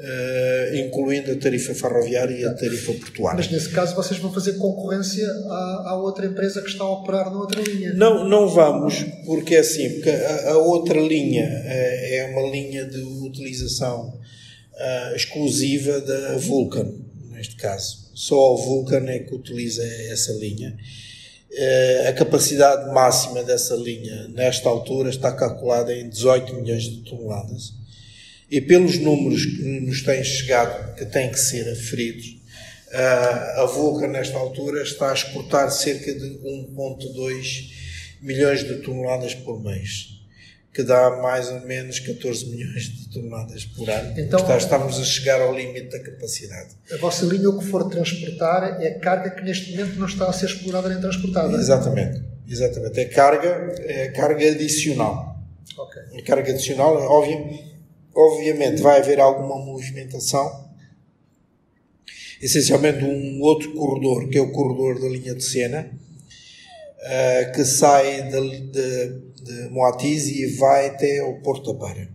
Uh, 0.00 0.76
incluindo 0.76 1.32
a 1.32 1.34
tarifa 1.34 1.74
ferroviária 1.74 2.32
e 2.32 2.44
a 2.44 2.54
tarifa 2.54 2.92
portuária. 2.92 3.36
Mas 3.36 3.50
nesse 3.50 3.70
caso 3.70 3.96
vocês 3.96 4.20
vão 4.20 4.32
fazer 4.32 4.52
concorrência 4.52 5.26
à, 5.26 5.88
à, 5.88 5.96
outra 6.00 6.24
empresa 6.24 6.62
que 6.62 6.68
está 6.68 6.84
a 6.84 6.88
operar 6.88 7.32
na 7.32 7.36
outra 7.36 7.60
linha? 7.60 7.92
Não, 7.94 8.24
não 8.28 8.48
vamos, 8.48 9.04
porque 9.26 9.56
é 9.56 9.58
assim, 9.58 9.94
porque 9.94 10.08
a, 10.08 10.52
a 10.52 10.58
outra 10.58 11.00
linha 11.00 11.48
uh, 11.48 11.68
é 11.68 12.30
uma 12.30 12.48
linha 12.48 12.84
de 12.84 13.00
utilização 13.00 14.16
uh, 14.74 15.16
exclusiva 15.16 16.00
da 16.00 16.36
Vulcan, 16.36 16.92
neste 17.32 17.56
caso. 17.56 18.12
Só 18.14 18.54
a 18.54 18.56
Vulcan 18.56 19.04
é 19.08 19.18
que 19.18 19.34
utiliza 19.34 19.82
essa 20.12 20.32
linha. 20.34 20.78
a 22.08 22.12
capacidade 22.12 22.88
máxima 22.94 23.42
dessa 23.42 23.74
linha, 23.74 24.28
nesta 24.28 24.68
altura, 24.68 25.10
está 25.10 25.32
calculada 25.32 25.92
em 25.92 26.08
18 26.08 26.54
milhões 26.54 26.84
de 26.84 27.02
toneladas 27.02 27.78
e 28.50 28.60
pelos 28.60 28.98
números 28.98 29.44
que 29.44 29.62
nos 29.80 30.02
têm 30.02 30.24
chegado, 30.24 30.94
que 30.94 31.04
têm 31.04 31.30
que 31.30 31.38
ser 31.38 31.70
aferidos, 31.70 32.36
a 33.56 33.66
Vulcan, 33.66 34.08
nesta 34.08 34.38
altura, 34.38 34.82
está 34.82 35.10
a 35.10 35.14
exportar 35.14 35.70
cerca 35.70 36.12
de 36.12 36.38
1,2 36.38 37.70
milhões 38.22 38.64
de 38.64 38.76
toneladas 38.76 39.34
por 39.34 39.62
mês, 39.62 40.18
que 40.72 40.82
dá 40.82 41.20
mais 41.20 41.48
ou 41.50 41.60
menos 41.66 41.98
14 41.98 42.46
milhões 42.46 42.84
de 42.84 43.08
toneladas 43.10 43.66
por 43.66 43.90
ano. 43.90 44.18
Então, 44.18 44.56
estamos 44.56 44.98
a 44.98 45.04
chegar 45.04 45.40
ao 45.40 45.54
limite 45.54 45.90
da 45.90 46.00
capacidade. 46.00 46.70
A 46.90 46.96
vossa 46.96 47.26
linha, 47.26 47.50
o 47.50 47.58
que 47.58 47.66
for 47.66 47.90
transportar, 47.90 48.80
é 48.80 48.92
carga 48.92 49.30
que 49.30 49.42
neste 49.42 49.72
momento 49.72 49.98
não 49.98 50.06
está 50.06 50.28
a 50.28 50.32
ser 50.32 50.46
explorada 50.46 50.88
nem 50.88 51.00
transportada. 51.00 51.54
Exatamente. 51.58 52.22
Exatamente. 52.48 52.98
É 52.98 53.04
carga, 53.04 53.74
é 53.80 54.08
carga 54.08 54.50
adicional. 54.50 55.36
Okay. 55.76 56.20
A 56.20 56.24
carga 56.24 56.52
adicional, 56.52 56.98
é 56.98 57.06
óbvio, 57.06 57.68
obviamente 58.18 58.82
vai 58.82 58.98
haver 58.98 59.20
alguma 59.20 59.64
movimentação, 59.64 60.68
essencialmente 62.42 63.04
um 63.04 63.40
outro 63.40 63.72
corredor, 63.74 64.28
que 64.28 64.38
é 64.38 64.40
o 64.40 64.50
corredor 64.50 65.00
da 65.00 65.08
linha 65.08 65.36
de 65.36 65.44
Sena, 65.44 65.88
uh, 66.98 67.52
que 67.52 67.64
sai 67.64 68.28
de, 68.28 68.60
de, 68.70 69.08
de 69.42 69.70
Moatiz 69.70 70.26
e 70.26 70.46
vai 70.56 70.88
até 70.88 71.22
o 71.22 71.40
Porto 71.42 71.70
da. 71.70 72.08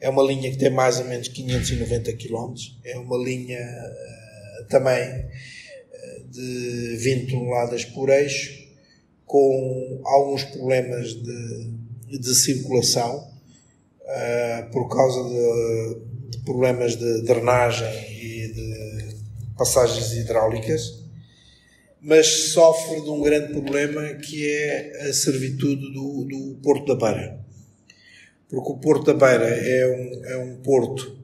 É 0.00 0.08
uma 0.08 0.22
linha 0.24 0.50
que 0.50 0.56
tem 0.56 0.70
mais 0.70 0.98
ou 0.98 1.04
menos 1.04 1.28
590 1.28 2.12
km, 2.14 2.54
é 2.84 2.98
uma 2.98 3.16
linha 3.16 3.60
uh, 3.60 4.64
também 4.68 5.08
uh, 5.10 6.24
de 6.28 6.96
20 6.96 7.30
toneladas 7.30 7.84
por 7.84 8.08
eixo, 8.08 8.68
com 9.26 10.00
alguns 10.04 10.42
problemas 10.42 11.14
de, 11.14 12.18
de 12.18 12.34
circulação, 12.34 13.29
uh, 14.10 14.70
por 14.70 14.88
causa 14.88 15.22
de, 15.22 16.30
de, 16.30 16.44
problemas 16.44 16.96
de 16.96 17.22
drenagem 17.22 17.88
e 18.10 18.52
de 18.52 19.16
passagens 19.56 20.12
hidráulicas, 20.12 21.00
mas 22.00 22.26
sofre 22.52 23.00
de 23.02 23.10
um 23.10 23.20
grande 23.20 23.52
problema 23.52 24.14
que 24.14 24.48
é 24.48 25.08
a 25.08 25.12
servitude 25.12 25.92
do, 25.92 26.24
do 26.24 26.58
Porto 26.62 26.94
da 26.94 27.06
Beira. 27.06 27.40
Porque 28.48 28.72
o 28.72 28.78
Porto 28.78 29.12
da 29.12 29.14
Beira 29.14 29.48
é 29.48 29.86
um, 29.86 30.24
é 30.24 30.36
um 30.38 30.56
porto 30.56 31.16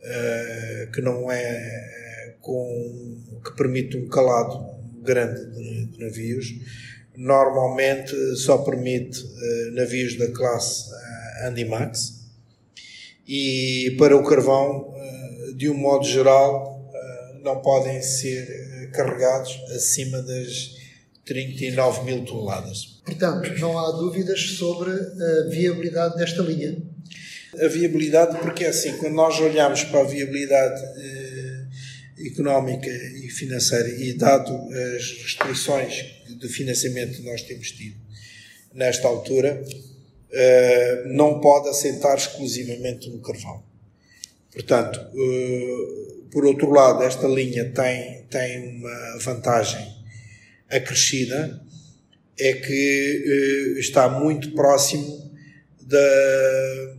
uh, 0.00 0.92
que 0.92 1.02
não 1.02 1.30
é 1.30 2.36
com 2.40 3.18
que 3.44 3.56
permite 3.56 3.96
um 3.96 4.08
calado 4.08 4.64
grande 5.02 5.44
de, 5.50 5.86
de 5.86 5.98
navios. 5.98 6.46
Normalmente 7.16 8.14
só 8.36 8.58
permite 8.58 9.20
uh, 9.20 9.72
navios 9.72 10.16
da 10.16 10.28
classe 10.30 10.90
Andimax 11.42 12.13
e 13.26 13.94
para 13.98 14.16
o 14.16 14.24
carvão, 14.24 14.92
eh, 14.96 15.52
de 15.56 15.68
um 15.68 15.74
modo 15.74 16.06
geral, 16.06 16.90
eh, 16.94 17.38
não 17.42 17.60
podem 17.60 18.02
ser 18.02 18.46
eh, 18.48 18.86
carregados 18.92 19.58
acima 19.74 20.20
das 20.22 20.76
39 21.24 22.04
mil 22.04 22.24
toneladas. 22.24 23.00
Portanto, 23.04 23.50
não 23.58 23.78
há 23.78 23.90
dúvidas 23.92 24.40
sobre 24.40 24.90
a 24.90 25.48
viabilidade 25.48 26.16
desta 26.16 26.42
linha. 26.42 26.76
A 27.58 27.68
viabilidade, 27.68 28.38
porque 28.38 28.64
é 28.64 28.68
assim, 28.68 28.96
quando 28.96 29.14
nós 29.14 29.38
olhamos 29.40 29.84
para 29.84 30.00
a 30.00 30.04
viabilidade 30.04 30.82
eh, 30.98 31.64
económica 32.26 32.88
e 32.88 33.28
financeira 33.28 33.88
e 33.88 34.12
dado 34.14 34.52
as 34.96 35.22
restrições 35.22 36.04
de 36.28 36.48
financiamento 36.48 37.16
que 37.16 37.22
nós 37.22 37.42
temos 37.42 37.70
tido 37.70 37.96
nesta 38.72 39.06
altura, 39.06 39.62
uh, 40.34 41.08
não 41.08 41.40
pode 41.40 41.68
assentar 41.68 42.16
exclusivamente 42.16 43.08
no 43.08 43.20
carvão. 43.20 43.62
Portanto, 44.52 45.00
uh, 45.00 46.28
por 46.30 46.44
outro 46.44 46.70
lado, 46.70 47.02
esta 47.02 47.26
linha 47.26 47.70
tem, 47.70 48.24
tem 48.24 48.78
uma 48.78 49.18
vantagem 49.20 49.86
acrescida, 50.68 51.62
é 52.38 52.52
que 52.52 53.74
uh, 53.76 53.78
está 53.78 54.08
muito 54.08 54.52
próximo 54.52 55.32
da, 55.80 56.96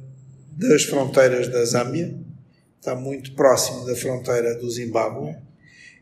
das 0.52 0.84
fronteiras 0.84 1.48
da 1.50 1.63
Zâmbia, 1.65 2.17
está 2.80 2.95
muito 2.95 3.34
próximo 3.34 3.86
da 3.86 3.95
fronteira 3.95 4.56
do 4.56 4.69
Zimbábue 4.69 5.36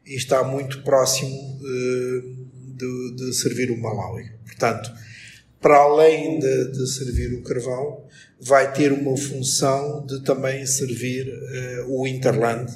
e 0.05 0.15
está 0.15 0.43
muito 0.43 0.83
próximo 0.83 1.59
de, 2.75 3.15
de 3.15 3.33
servir 3.33 3.71
o 3.71 3.77
Malawi. 3.77 4.31
Portanto, 4.45 4.91
para 5.63 5.77
além 5.77 6.39
de, 6.39 6.71
de, 6.73 6.87
servir 6.93 7.33
o 7.33 7.41
carvão, 7.41 8.03
vai 8.37 8.73
ter 8.73 8.91
uma 8.91 9.15
função 9.15 10.05
de 10.05 10.21
também 10.21 10.65
servir 10.65 11.25
uh, 11.25 11.97
o 11.97 12.05
Interland, 12.05 12.69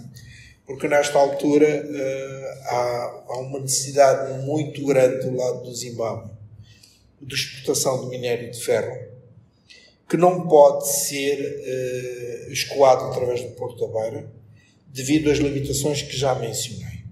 porque 0.65 0.87
nesta 0.87 1.19
altura 1.19 1.67
uh, 1.67 2.69
há, 2.69 3.23
há, 3.27 3.39
uma 3.39 3.59
necessidade 3.59 4.41
muito 4.45 4.85
grande 4.85 5.27
do 5.27 5.35
lado 5.35 5.63
do 5.63 5.75
Zimbábue 5.75 6.31
de 7.21 7.35
exportação 7.35 8.05
de 8.05 8.09
minério 8.09 8.49
de 8.49 8.63
ferro, 8.63 8.97
que 10.07 10.15
não 10.15 10.47
pode 10.47 10.87
ser 10.87 12.47
uh, 12.47 12.51
escoado 12.53 13.03
através 13.07 13.43
do 13.43 13.49
Porto 13.49 13.85
da 13.85 13.99
Beira, 13.99 14.31
devido 14.87 15.29
às 15.29 15.39
limitações 15.39 16.01
que 16.03 16.15
já 16.15 16.33
mencionei. 16.35 17.03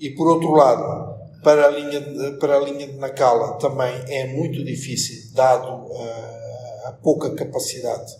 E 0.00 0.10
por 0.10 0.26
outro 0.26 0.50
lado, 0.50 1.19
para 1.42 1.66
a 1.66 1.70
linha 1.70 2.00
de, 2.00 2.38
para 2.38 2.56
a 2.56 2.60
linha 2.60 2.86
de 2.86 2.98
Nacala 2.98 3.58
também 3.58 3.92
é 4.08 4.26
muito 4.26 4.62
difícil, 4.64 5.32
dado 5.34 5.92
a, 5.92 6.88
a 6.88 6.92
pouca 7.02 7.34
capacidade 7.34 8.12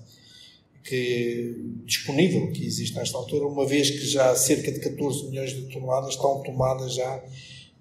que, 0.83 1.55
disponível 1.85 2.51
que 2.53 2.67
existe 2.67 2.97
nesta 2.97 3.17
altura, 3.17 3.47
uma 3.47 3.67
vez 3.67 3.91
que 3.91 4.07
já 4.07 4.35
cerca 4.35 4.73
de 4.73 4.81
14 4.81 5.29
milhões 5.29 5.51
de 5.51 5.63
toneladas 5.73 6.11
estão 6.11 6.43
tomadas 6.43 6.95
já 6.95 7.23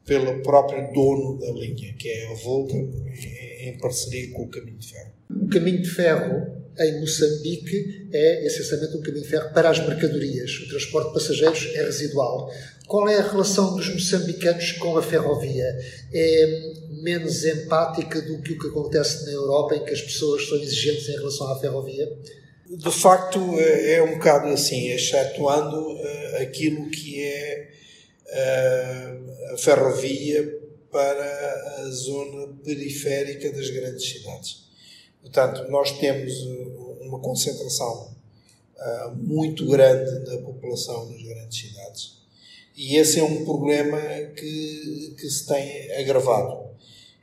pelo 0.05 0.41
próprio 0.41 0.91
dono 0.93 1.37
da 1.39 1.51
linha, 1.51 1.93
que 1.93 2.09
é 2.09 2.31
a 2.31 2.33
Volta, 2.35 2.75
em 2.75 3.77
parceria 3.77 4.31
com 4.31 4.43
o 4.43 4.47
Caminho 4.47 4.77
de 4.77 4.87
Ferro. 4.87 5.11
O 5.29 5.47
Caminho 5.49 5.81
de 5.81 5.89
Ferro 5.89 6.59
em 6.79 6.99
Moçambique 6.99 8.07
é 8.13 8.45
essencialmente 8.45 8.95
um 8.95 9.01
caminho 9.01 9.23
de 9.23 9.29
ferro 9.29 9.53
para 9.53 9.69
as 9.69 9.79
mercadorias. 9.79 10.51
O 10.61 10.69
transporte 10.69 11.07
de 11.09 11.13
passageiros 11.13 11.67
é 11.75 11.83
residual. 11.83 12.49
Qual 12.89 13.07
é 13.07 13.19
a 13.19 13.31
relação 13.31 13.75
dos 13.75 13.87
moçambicanos 13.87 14.71
com 14.71 14.97
a 14.97 15.03
ferrovia? 15.03 15.77
É 16.11 16.73
menos 17.03 17.45
empática 17.45 18.19
do 18.19 18.41
que 18.41 18.53
o 18.53 18.59
que 18.59 18.67
acontece 18.67 19.25
na 19.25 19.31
Europa, 19.31 19.75
em 19.75 19.85
que 19.85 19.93
as 19.93 20.01
pessoas 20.01 20.49
são 20.49 20.57
exigentes 20.57 21.07
em 21.07 21.11
relação 21.11 21.51
à 21.51 21.59
ferrovia? 21.59 22.11
De 22.67 22.91
facto, 22.91 23.39
é 23.59 24.01
um 24.01 24.15
bocado 24.15 24.47
assim, 24.47 24.89
excetuando 24.89 25.77
uh, 25.77 26.41
aquilo 26.41 26.89
que 26.89 27.21
é 27.21 27.69
uh, 28.25 29.53
a 29.53 29.57
ferrovia 29.57 30.51
para 30.91 31.83
a 31.83 31.89
zona 31.91 32.47
periférica 32.63 33.51
das 33.51 33.69
grandes 33.69 34.09
cidades. 34.09 34.63
Portanto, 35.21 35.69
nós 35.69 35.91
temos 35.99 36.33
eh, 36.33 37.05
uma 37.05 37.19
concentração 37.19 38.17
muito 39.17 39.67
grande 39.67 40.25
da 40.25 40.39
população 40.39 41.07
nas 41.11 41.21
grandes 41.21 41.59
cidades 41.59 42.19
e 42.75 42.97
esse 42.97 43.19
é 43.19 43.23
um 43.23 43.43
problema 43.43 43.99
que, 44.35 45.15
que 45.17 45.29
se 45.29 45.45
tem 45.47 45.91
agravado. 45.93 46.69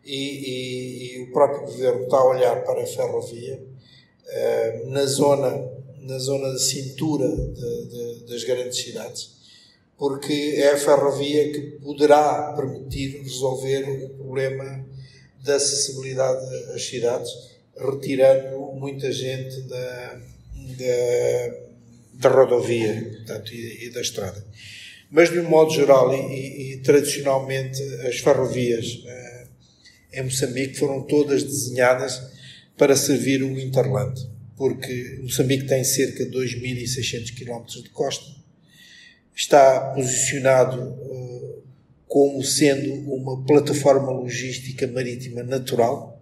E, 0.05 0.15
e, 0.15 1.17
e 1.17 1.23
o 1.23 1.33
próprio 1.33 1.63
governo 1.63 2.05
está 2.05 2.19
a 2.19 2.29
olhar 2.29 2.65
para 2.65 2.83
a 2.83 2.87
ferrovia 2.87 3.59
uh, 3.59 4.91
na 4.91 5.05
zona 5.05 5.77
na 6.03 6.19
zona 6.21 6.53
de 6.53 6.63
cintura 6.63 7.29
de, 7.29 7.87
de, 7.87 8.25
das 8.29 8.45
grandes 8.45 8.79
cidades, 8.79 9.33
porque 9.99 10.55
é 10.57 10.71
a 10.71 10.79
ferrovia 10.79 11.53
que 11.53 11.61
poderá 11.83 12.53
permitir 12.57 13.23
resolver 13.23 14.05
o 14.05 14.11
problema 14.11 14.87
da 15.43 15.57
acessibilidade 15.57 16.47
às 16.73 16.85
cidades, 16.85 17.29
retirando 17.77 18.57
muita 18.75 19.11
gente 19.11 19.63
da, 19.63 20.21
da 20.79 21.67
da 22.19 22.31
rodovia 22.31 23.15
portanto, 23.17 23.53
e, 23.53 23.87
e, 23.87 23.91
da 23.91 24.01
estrada. 24.01 24.45
Mas, 25.11 25.31
de 25.31 25.39
um 25.39 25.49
modo 25.49 25.73
geral 25.73 26.13
e, 26.13 26.19
e, 26.19 26.73
e 26.73 26.77
tradicionalmente, 26.79 27.83
as 28.07 28.19
ferrovias 28.19 28.87
uh, 29.05 29.49
em 30.13 30.23
Moçambique 30.23 30.77
foram 30.77 31.03
todas 31.03 31.43
desenhadas 31.43 32.21
para 32.77 32.97
servir 32.97 33.43
o 33.43 33.59
Interland, 33.59 34.29
porque 34.57 35.21
Moçambique 35.23 35.67
tem 35.67 35.85
cerca 35.85 36.25
de 36.25 36.31
2.600 36.31 37.35
km 37.35 37.83
de 37.83 37.91
costa, 37.91 38.27
está 39.35 39.93
posicionado 39.95 40.83
uh, 40.83 41.63
como 42.09 42.43
sendo 42.43 42.93
uma 43.13 43.45
plataforma 43.45 44.11
logística 44.11 44.87
marítima 44.87 45.43
natural. 45.43 46.21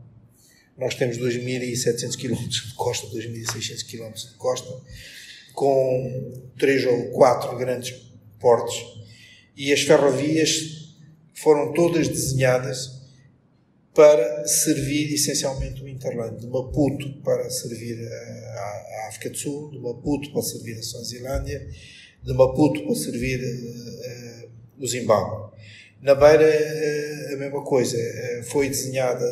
Nós 0.76 0.94
temos 0.94 1.16
2.700 1.18 2.16
km 2.16 2.48
de 2.48 2.74
costa, 2.74 3.06
2.600 3.06 3.84
km 3.86 4.12
de 4.12 4.34
costa, 4.36 4.68
com 5.52 6.42
três 6.58 6.84
ou 6.84 7.10
quatro 7.10 7.56
grandes 7.56 8.13
portos, 8.38 9.04
e 9.56 9.72
as 9.72 9.82
ferrovias 9.82 10.92
foram 11.34 11.72
todas 11.72 12.08
desenhadas 12.08 13.02
para 13.94 14.46
servir 14.46 15.14
essencialmente 15.14 15.82
o 15.82 15.88
Interland, 15.88 16.40
de 16.40 16.46
Maputo 16.48 17.22
para 17.22 17.48
servir 17.48 17.96
a, 18.08 19.08
África 19.08 19.30
do 19.30 19.36
Sul, 19.36 19.70
de 19.70 19.78
Maputo 19.78 20.32
para 20.32 20.42
servir 20.42 20.76
a 20.76 20.82
Suazilândia, 20.82 21.68
de 22.22 22.32
Maputo 22.32 22.84
para 22.84 22.94
servir 22.96 23.38
uh, 23.40 24.50
o 24.82 24.86
Zimbábue. 24.86 25.52
Na 26.02 26.14
Beira, 26.14 26.44
uh, 26.44 27.34
a 27.34 27.36
mesma 27.36 27.62
coisa, 27.62 27.96
foi 28.44 28.68
desenhada 28.68 29.24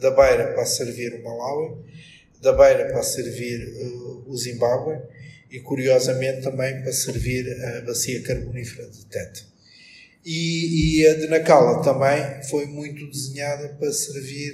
da 0.00 0.10
Beira 0.12 0.54
para 0.54 0.64
servir 0.64 1.12
o 1.14 1.22
Malawi, 1.22 1.76
da 2.40 2.52
Beira 2.52 2.86
para 2.86 3.02
servir 3.02 3.60
o 4.26 4.36
Zimbábue 4.36 4.98
e, 5.56 5.60
curiosamente, 5.60 6.42
também 6.42 6.82
para 6.82 6.92
servir 6.92 7.50
a 7.64 7.80
bacia 7.80 8.22
carbonífera 8.22 8.90
de 8.90 9.06
Tete. 9.06 9.46
E, 10.22 11.00
e, 11.00 11.06
a 11.06 11.14
de 11.14 11.28
Nacala 11.28 11.82
também 11.82 12.42
foi 12.50 12.66
muito 12.66 13.08
desenhada 13.08 13.68
para 13.70 13.90
servir 13.90 14.52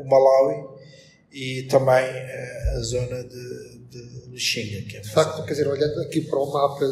o 0.00 0.04
Malawi 0.04 0.64
e 1.32 1.62
também 1.64 2.04
a 2.74 2.80
zona 2.80 3.22
de, 3.22 3.78
de 3.88 4.30
Lixinga. 4.30 4.82
Que 4.82 4.96
é 4.96 5.00
de 5.00 5.10
facto, 5.10 5.44
quer 5.44 5.52
dizer, 5.52 5.68
olhando 5.68 6.00
aqui 6.00 6.22
para 6.22 6.38
o 6.38 6.52
mapa 6.52 6.84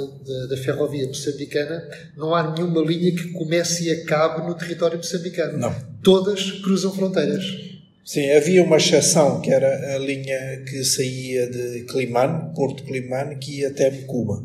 da 0.48 0.56
ferrovia 0.58 1.08
moçambicana, 1.08 1.88
não 2.16 2.34
há 2.34 2.54
nenhuma 2.54 2.82
linha 2.82 3.10
que 3.10 3.32
comece 3.32 3.84
e 3.84 3.90
acabe 3.90 4.46
no 4.46 4.54
território 4.54 4.98
moçambicano. 4.98 5.58
Não. 5.58 5.74
Todas 6.02 6.52
cruzam 6.60 6.94
fronteiras. 6.94 7.69
Sim, 8.04 8.30
havia 8.30 8.62
uma 8.62 8.78
exceção 8.78 9.40
que 9.40 9.50
era 9.50 9.94
a 9.94 9.98
linha 9.98 10.64
que 10.68 10.82
saía 10.82 11.46
de 11.46 11.84
Climane, 11.84 12.54
Porto 12.54 12.82
Climane, 12.84 13.36
que 13.36 13.60
ia 13.60 13.68
até 13.68 13.90
Cuba. 13.90 14.44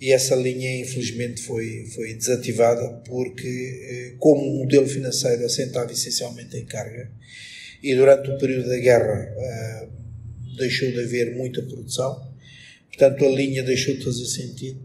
E 0.00 0.12
essa 0.12 0.34
linha, 0.34 0.78
infelizmente, 0.80 1.40
foi, 1.40 1.86
foi 1.94 2.12
desativada 2.14 2.86
porque, 3.06 3.48
eh, 3.48 4.14
como 4.18 4.42
o 4.42 4.58
modelo 4.58 4.86
financeiro 4.86 5.46
assentava 5.46 5.90
essencialmente 5.90 6.54
em 6.56 6.66
carga, 6.66 7.10
e 7.82 7.94
durante 7.94 8.30
o 8.30 8.38
período 8.38 8.68
da 8.68 8.76
guerra 8.76 9.32
uh, 9.36 10.56
deixou 10.56 10.90
de 10.90 11.00
haver 11.00 11.34
muita 11.34 11.62
produção, 11.62 12.30
portanto 12.88 13.24
a 13.24 13.28
linha 13.28 13.62
deixou 13.62 13.94
de 13.96 14.04
fazer 14.04 14.26
sentido 14.26 14.80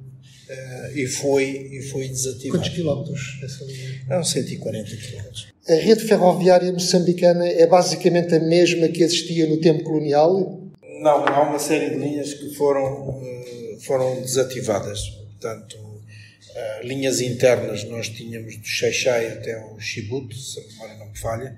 uh, 0.49 0.97
e, 0.97 1.07
foi, 1.07 1.69
e 1.73 1.81
foi 1.83 2.07
desativada. 2.07 2.59
Quantos 2.59 2.69
quilómetros 2.69 3.39
essa 3.43 3.63
linha? 3.65 4.05
Eram 4.09 4.23
140 4.23 4.95
quilómetros. 4.95 5.50
A 5.69 5.73
rede 5.75 6.07
ferroviária 6.07 6.71
moçambicana 6.71 7.47
é 7.47 7.67
basicamente 7.67 8.33
a 8.33 8.39
mesma 8.39 8.87
que 8.87 9.03
existia 9.03 9.47
no 9.47 9.57
tempo 9.57 9.83
colonial? 9.83 10.59
Não, 11.01 11.25
há 11.27 11.41
uma 11.41 11.59
série 11.59 11.91
de 11.91 11.97
linhas 11.97 12.33
que 12.33 12.55
foram, 12.55 13.09
uh, 13.09 13.79
foram 13.81 14.21
desativadas. 14.21 15.09
Portanto, 15.09 15.77
uh, 15.77 16.87
linhas 16.87 17.21
internas 17.21 17.83
nós 17.83 18.09
tínhamos 18.09 18.57
do 18.57 18.65
Xaixai 18.65 19.27
até 19.27 19.63
o 19.63 19.79
Chibuto, 19.79 20.35
se 20.35 20.59
a 20.59 20.63
memória 20.63 20.95
não 20.97 21.09
me 21.09 21.17
falha, 21.17 21.55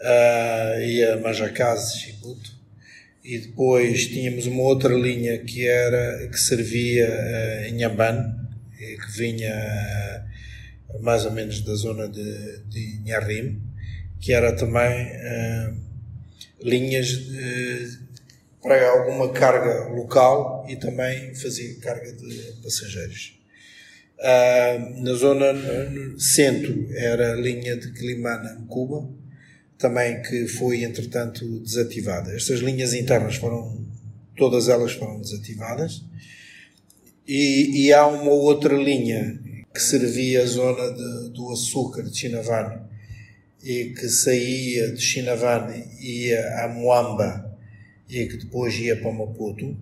uh, 0.00 0.80
e 0.80 1.04
a 1.04 1.16
Majacase, 1.16 1.98
Chibuto 1.98 2.54
e 3.24 3.38
depois 3.38 4.06
tínhamos 4.08 4.46
uma 4.46 4.62
outra 4.62 4.92
linha 4.92 5.38
que 5.38 5.66
era 5.66 6.28
que 6.28 6.38
servia 6.38 7.08
em 7.66 7.82
Amban 7.82 8.36
que 8.76 9.10
vinha 9.16 10.24
mais 11.00 11.24
ou 11.24 11.32
menos 11.32 11.60
da 11.60 11.74
zona 11.74 12.08
de, 12.08 12.58
de 12.68 13.02
que 14.20 14.32
era 14.32 14.54
também 14.54 15.06
uh, 15.06 15.76
linhas 16.62 17.08
de, 17.08 17.98
para 18.62 18.88
alguma 18.90 19.30
carga 19.32 19.88
local 19.88 20.66
e 20.68 20.76
também 20.76 21.34
fazia 21.34 21.74
carga 21.80 22.12
de 22.12 22.54
passageiros 22.62 23.34
na 25.00 25.12
zona 25.14 25.46
centro 26.18 26.86
era 26.94 27.32
a 27.32 27.36
linha 27.36 27.76
de 27.76 27.92
Climana 27.92 28.64
Cuba 28.68 29.08
também 29.76 30.22
que 30.22 30.46
foi 30.48 30.82
entretanto 30.82 31.60
desativada. 31.60 32.34
Estas 32.34 32.60
linhas 32.60 32.94
internas 32.94 33.36
foram, 33.36 33.84
todas 34.36 34.68
elas 34.68 34.92
foram 34.92 35.20
desativadas 35.20 36.02
e, 37.26 37.86
e 37.86 37.92
há 37.92 38.06
uma 38.06 38.30
outra 38.30 38.74
linha 38.74 39.38
que 39.74 39.82
servia 39.82 40.44
a 40.44 40.46
zona 40.46 40.92
de, 40.92 41.30
do 41.30 41.52
açúcar 41.52 42.04
de 42.04 42.16
Chinavane 42.16 42.80
e 43.62 43.92
que 43.98 44.08
saía 44.08 44.92
de 44.92 45.00
Chinavane 45.00 45.84
e 46.00 46.28
ia 46.28 46.64
a 46.64 46.68
Moamba 46.68 47.58
e 48.08 48.26
que 48.26 48.36
depois 48.36 48.74
ia 48.76 48.94
para 49.00 49.12
Maputo, 49.12 49.76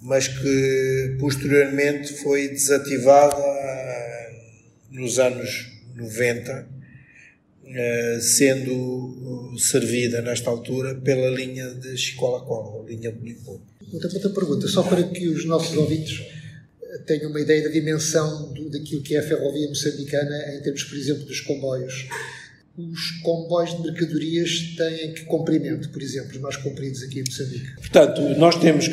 mas 0.00 0.26
que 0.26 1.16
posteriormente 1.20 2.14
foi 2.14 2.48
desativada 2.48 3.36
nos 4.90 5.18
anos 5.20 5.70
90 5.94 6.78
eh, 7.70 8.18
sendo 8.22 8.72
uh, 8.72 9.58
servida 9.58 10.22
nesta 10.22 10.48
altura 10.48 10.94
pela 10.94 11.28
linha 11.28 11.68
de 11.68 11.98
Chicola-Cola, 11.98 12.82
a 12.82 12.88
linha 12.88 13.12
de 13.12 13.20
Limpopo. 13.20 13.60
Outra, 13.92 14.08
outra 14.10 14.30
pergunta, 14.30 14.66
só 14.68 14.82
para 14.82 15.02
que 15.02 15.28
os 15.28 15.44
nossos 15.44 15.76
ouvintes 15.76 16.24
tenham 17.06 17.30
uma 17.30 17.40
ideia 17.40 17.62
da 17.62 17.68
dimensão 17.68 18.52
do, 18.52 18.70
daquilo 18.70 19.02
que 19.02 19.14
é 19.14 19.18
a 19.18 19.22
ferrovia 19.22 19.68
moçambicana 19.68 20.54
em 20.54 20.62
termos, 20.62 20.84
por 20.84 20.96
exemplo, 20.96 21.24
dos 21.24 21.40
comboios. 21.40 22.08
Os 22.76 23.10
comboios 23.22 23.76
de 23.76 23.82
mercadorias 23.82 24.76
têm 24.76 25.12
que 25.12 25.24
comprimento, 25.24 25.90
por 25.90 26.00
exemplo, 26.00 26.30
os 26.30 26.38
mais 26.40 26.56
compridos 26.56 27.02
aqui 27.02 27.20
em 27.20 27.24
Moçambique? 27.24 27.74
Portanto, 27.74 28.20
nós 28.38 28.54
temos 28.56 28.86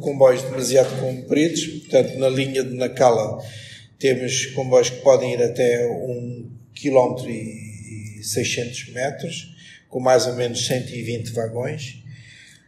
comboios 0.00 0.42
demasiado 0.42 0.98
compridos, 0.98 1.66
portanto, 1.66 2.18
na 2.18 2.30
linha 2.30 2.64
de 2.64 2.74
Nacala 2.74 3.42
temos 3.98 4.46
comboios 4.46 4.90
que 4.90 5.00
podem 5.02 5.34
ir 5.34 5.42
até 5.42 5.86
um 5.86 6.50
quilómetro 6.74 7.30
e 7.30 8.20
600 8.22 8.92
metros, 8.92 9.54
com 9.88 10.00
mais 10.00 10.26
ou 10.26 10.34
menos 10.34 10.66
120 10.66 11.30
vagões, 11.32 12.02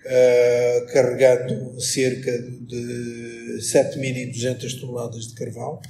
uh, 0.09 0.87
carregando 0.93 1.81
cerca 1.81 2.33
de 2.41 3.59
7.200 3.61 4.81
toneladas 4.81 5.29
de 5.29 5.35
carvão 5.35 5.81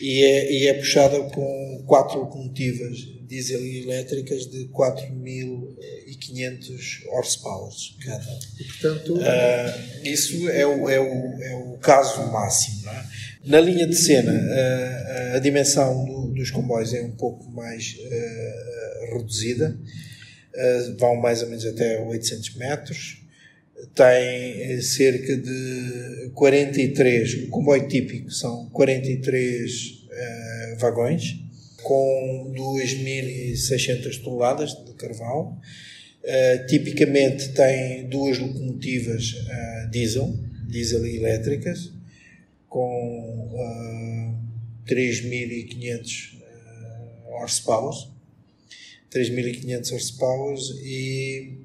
e 0.00 0.24
é, 0.24 0.52
e 0.52 0.68
é 0.68 0.74
puxada 0.74 1.20
com 1.30 1.84
quatro 1.86 2.20
locomotivas 2.20 3.20
diesel 3.30 3.64
e 3.64 3.84
elétricas 3.84 4.46
de 4.46 4.68
4.500 4.70 7.06
horsepower 7.12 7.72
cada. 8.04 8.38
E, 8.58 8.64
portanto, 8.64 9.14
uh, 9.14 9.22
isso 10.04 10.48
é 10.48 10.66
o, 10.66 10.90
é, 10.90 10.98
o, 10.98 11.40
é 11.40 11.54
o 11.54 11.78
caso 11.78 12.26
máximo. 12.32 12.90
É? 12.90 13.04
Na 13.44 13.60
linha 13.60 13.86
de 13.86 13.94
cena, 13.94 14.32
uh, 14.32 15.36
a 15.36 15.38
dimensão 15.38 16.04
do, 16.04 16.32
dos 16.34 16.50
comboios 16.50 16.92
é 16.92 17.02
um 17.02 17.12
pouco 17.12 17.48
mais 17.52 17.94
uh, 18.00 19.16
reduzida, 19.16 19.78
vão 20.98 21.14
mais 21.14 21.42
ou 21.42 21.48
menos 21.48 21.64
até 21.64 22.00
800 22.00 22.56
metros, 22.56 23.19
tem 23.94 24.72
eh, 24.72 24.80
cerca 24.82 25.36
de 25.36 26.30
43, 26.34 27.44
o 27.44 27.48
comboio 27.48 27.88
típico 27.88 28.30
são 28.30 28.68
43 28.70 29.72
uh, 29.72 30.08
eh, 30.10 30.76
vagões, 30.78 31.36
com 31.82 32.52
2.600 32.56 34.22
toneladas 34.22 34.72
de 34.84 34.92
carvão. 34.94 35.58
Uh, 36.22 36.66
tipicamente 36.66 37.48
tem 37.50 38.06
duas 38.08 38.38
locomotivas 38.38 39.32
uh, 39.32 39.90
diesel, 39.90 40.38
diesel 40.68 41.06
elétricas, 41.06 41.92
com 42.68 43.48
uh, 43.54 44.84
3.500 44.86 46.34
uh, 46.34 47.32
horsepower 47.32 47.94
3.500 49.10 49.92
horsepower 49.92 50.56
e 50.84 51.59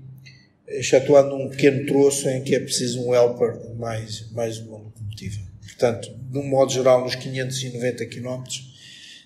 excetuando 0.67 1.35
um 1.35 1.49
pequeno 1.49 1.85
troço 1.85 2.27
em 2.29 2.43
que 2.43 2.55
é 2.55 2.59
preciso 2.59 3.01
um 3.01 3.13
helper 3.13 3.75
mais, 3.77 4.29
mais 4.31 4.59
uma 4.59 4.77
locomotiva. 4.77 5.39
Portanto, 5.61 6.09
de 6.31 6.37
um 6.37 6.47
modo 6.47 6.71
geral, 6.71 7.03
nos 7.03 7.15
590 7.15 8.05
km 8.05 8.43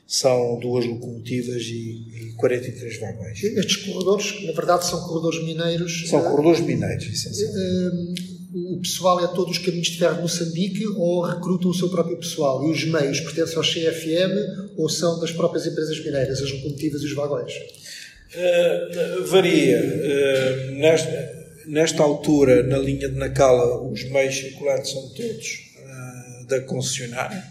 são 0.07 0.57
duas 0.59 0.85
locomotivas 0.85 1.61
e, 1.63 2.31
e 2.31 2.33
43 2.35 2.99
vagões. 2.99 3.43
Estes 3.43 3.75
corredores, 3.75 4.43
na 4.43 4.53
verdade, 4.53 4.87
são 4.87 5.01
corredores 5.07 5.43
mineiros. 5.43 6.09
São 6.09 6.23
corredores 6.23 6.61
mineiros, 6.61 7.05
essencialmente. 7.05 8.21
Uh, 8.21 8.39
o 8.73 8.81
pessoal 8.81 9.23
é 9.23 9.27
todos 9.27 9.57
os 9.57 9.63
caminhos 9.63 9.89
de 9.89 9.99
ferro 9.99 10.15
de 10.15 10.21
Moçambique 10.23 10.87
ou 10.87 11.21
recrutam 11.21 11.69
o 11.69 11.73
seu 11.73 11.89
próprio 11.89 12.17
pessoal? 12.17 12.65
E 12.67 12.71
os 12.71 12.83
meios 12.85 13.19
pertencem 13.19 13.55
ao 13.57 13.63
CFM 13.63 14.73
ou 14.75 14.89
são 14.89 15.19
das 15.19 15.31
próprias 15.31 15.67
empresas 15.67 16.03
mineiras, 16.03 16.41
as 16.41 16.51
locomotivas 16.51 17.03
e 17.03 17.05
os 17.05 17.13
vagões? 17.13 17.53
Uh, 18.29 19.25
varia. 19.25 19.79
Uh, 19.79 20.71
nesta, 20.75 21.47
nesta, 21.65 22.03
altura, 22.03 22.61
na 22.61 22.77
linha 22.77 23.09
de 23.09 23.15
Nacala, 23.15 23.81
os 23.81 24.03
meios 24.03 24.35
circulantes 24.35 24.91
são 24.91 25.09
todos 25.09 25.73
uh, 25.79 26.45
da 26.45 26.61
concessionária, 26.61 27.43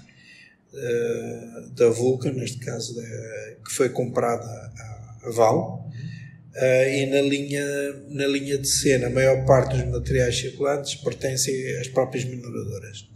da 1.74 1.88
Vulcan, 1.88 2.32
neste 2.32 2.58
caso, 2.58 2.94
que 3.64 3.72
foi 3.72 3.88
comprada 3.88 4.44
a, 4.44 5.28
a 5.28 5.30
Val. 5.30 5.90
e 6.92 7.06
na 7.06 7.22
linha, 7.22 7.64
na 8.10 8.26
linha 8.26 8.58
de 8.58 8.68
cena, 8.68 9.06
a 9.06 9.10
maior 9.10 9.44
parte 9.44 9.76
dos 9.76 9.86
materiais 9.86 10.38
circulantes 10.38 10.94
pertencem 10.96 11.78
às 11.78 11.88
próprias 11.88 12.24
mineradoras. 12.24 13.08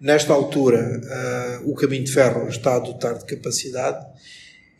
Nesta 0.00 0.32
altura, 0.32 1.00
o 1.64 1.74
caminho 1.74 2.04
de 2.04 2.12
ferro 2.12 2.48
está 2.48 2.76
a 2.76 2.80
dotar 2.80 3.16
de 3.16 3.24
capacidade 3.24 4.04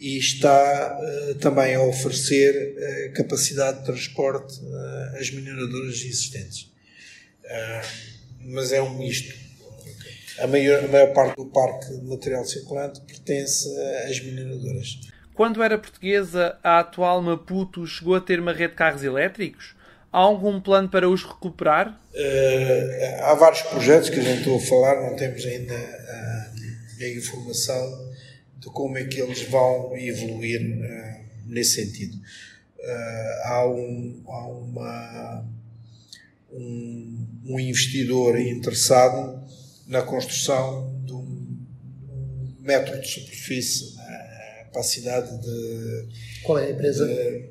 e 0.03 0.19
está 0.19 0.99
uh, 0.99 1.35
também 1.37 1.77
a 1.77 1.83
oferecer 1.83 2.75
uh, 2.75 3.15
capacidade 3.15 3.79
de 3.79 3.85
transporte 3.85 4.59
uh, 4.61 5.17
às 5.17 5.31
mineradoras 5.31 5.95
existentes. 5.95 6.69
mas 8.41 8.73
é 8.73 8.83
um 8.83 8.99
misto. 8.99 9.33
A 10.41 10.47
maior, 10.49 10.85
a 10.85 10.89
maior 10.89 11.13
parte 11.13 11.37
do 11.37 11.47
parque 11.47 11.87
de 11.87 12.05
material 12.05 12.45
circulante 12.45 13.01
pertence 13.03 13.69
às 14.09 14.19
mineradoras. 14.21 14.99
Quando 15.35 15.63
era 15.63 15.79
portuguesa, 15.79 16.59
a 16.65 16.81
atual 16.81 17.23
Maputo 17.23 17.87
chegou 17.87 18.17
a 18.17 18.21
ter 18.21 18.41
uma 18.41 18.53
rede 18.53 18.73
de 18.73 18.79
carros 18.79 19.05
elétricos? 19.05 19.77
Há 20.13 20.19
algum 20.19 20.61
plano 20.61 20.89
para 20.89 21.09
os 21.09 21.23
recuperar? 21.23 21.99
há 23.23 23.35
vários 23.35 23.63
projetos 23.63 24.11
que 24.11 24.19
a 24.19 24.23
gente 24.23 24.39
estou 24.39 24.57
a 24.57 24.61
falar, 24.61 25.09
não 25.09 25.17
temos 25.17 25.45
ainda 25.47 25.75
a 25.75 27.09
informação 27.09 28.12
de 28.63 28.69
como 28.71 28.97
é 28.97 29.05
que 29.05 29.21
eles 29.21 29.43
vão 29.43 29.97
evoluir 29.97 30.61
uh, 30.61 31.47
nesse 31.47 31.85
sentido. 31.85 32.17
Uh, 32.17 33.45
há 33.45 33.69
um, 33.69 34.23
há 34.27 34.47
uma, 34.49 35.49
um, 36.53 37.27
um, 37.47 37.61
investidor 37.61 38.39
interessado 38.39 39.43
na 39.87 40.03
construção 40.03 41.03
de 41.05 41.13
um, 41.13 41.59
um 42.09 42.55
metro 42.61 43.01
de 43.01 43.09
superfície 43.09 43.95
uh, 43.95 44.71
para 44.71 44.81
a 44.81 44.85
cidade 44.85 45.43
de. 45.43 46.09
Qual 46.45 46.59
é 46.59 46.67
a 46.67 46.71
empresa? 46.71 47.07
De, 47.07 47.51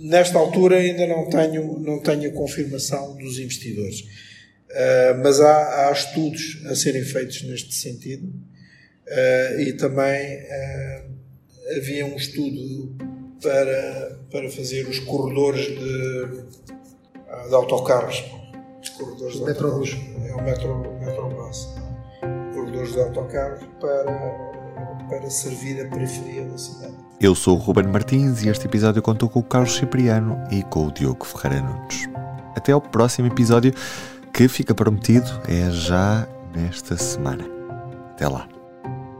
nesta 0.00 0.38
altura 0.38 0.78
ainda 0.78 1.06
não 1.06 1.28
tenho, 1.28 1.78
não 1.78 2.00
tenho 2.00 2.28
a 2.28 2.32
confirmação 2.32 3.16
dos 3.16 3.38
investidores. 3.38 4.00
Uh, 4.00 5.22
mas 5.22 5.40
há, 5.40 5.88
há, 5.88 5.92
estudos 5.92 6.60
a 6.66 6.74
serem 6.74 7.02
feitos 7.02 7.42
neste 7.42 7.74
sentido 7.74 8.30
Uh, 9.08 9.60
e 9.60 9.72
também 9.72 10.36
uh, 10.36 11.78
havia 11.78 12.04
um 12.04 12.16
estudo 12.16 12.94
para, 13.42 14.18
para 14.30 14.50
fazer 14.50 14.86
os 14.86 14.98
corredores 15.00 15.66
de, 15.66 16.26
de 17.48 17.54
autocarros. 17.54 18.24
Os 18.82 18.88
corredores 18.90 19.34
de 19.36 19.44
Metrobus. 19.44 19.96
É 20.26 20.34
o 20.34 20.42
metro, 20.42 20.98
Metrobus. 21.00 21.68
Corredores 22.54 22.92
de 22.92 23.00
autocarros 23.00 23.64
para, 23.80 25.08
para 25.08 25.30
servir 25.30 25.80
a 25.80 25.88
periferia 25.88 26.44
da 26.44 26.58
cidade. 26.58 26.94
Eu 27.20 27.34
sou 27.34 27.56
o 27.56 27.60
Ruben 27.60 27.86
Martins 27.88 28.42
e 28.42 28.48
este 28.48 28.66
episódio 28.66 29.02
contou 29.02 29.28
com 29.28 29.40
o 29.40 29.42
Carlos 29.42 29.74
Cipriano 29.74 30.38
e 30.52 30.62
com 30.62 30.86
o 30.86 30.92
Diogo 30.92 31.24
Ferreira 31.24 31.62
Nunes. 31.62 32.08
Até 32.54 32.72
ao 32.72 32.80
próximo 32.80 33.26
episódio, 33.26 33.72
que 34.32 34.48
fica 34.48 34.74
prometido 34.74 35.28
é 35.48 35.70
já 35.70 36.28
nesta 36.54 36.96
semana. 36.96 37.44
Até 38.12 38.28
lá 38.28 38.57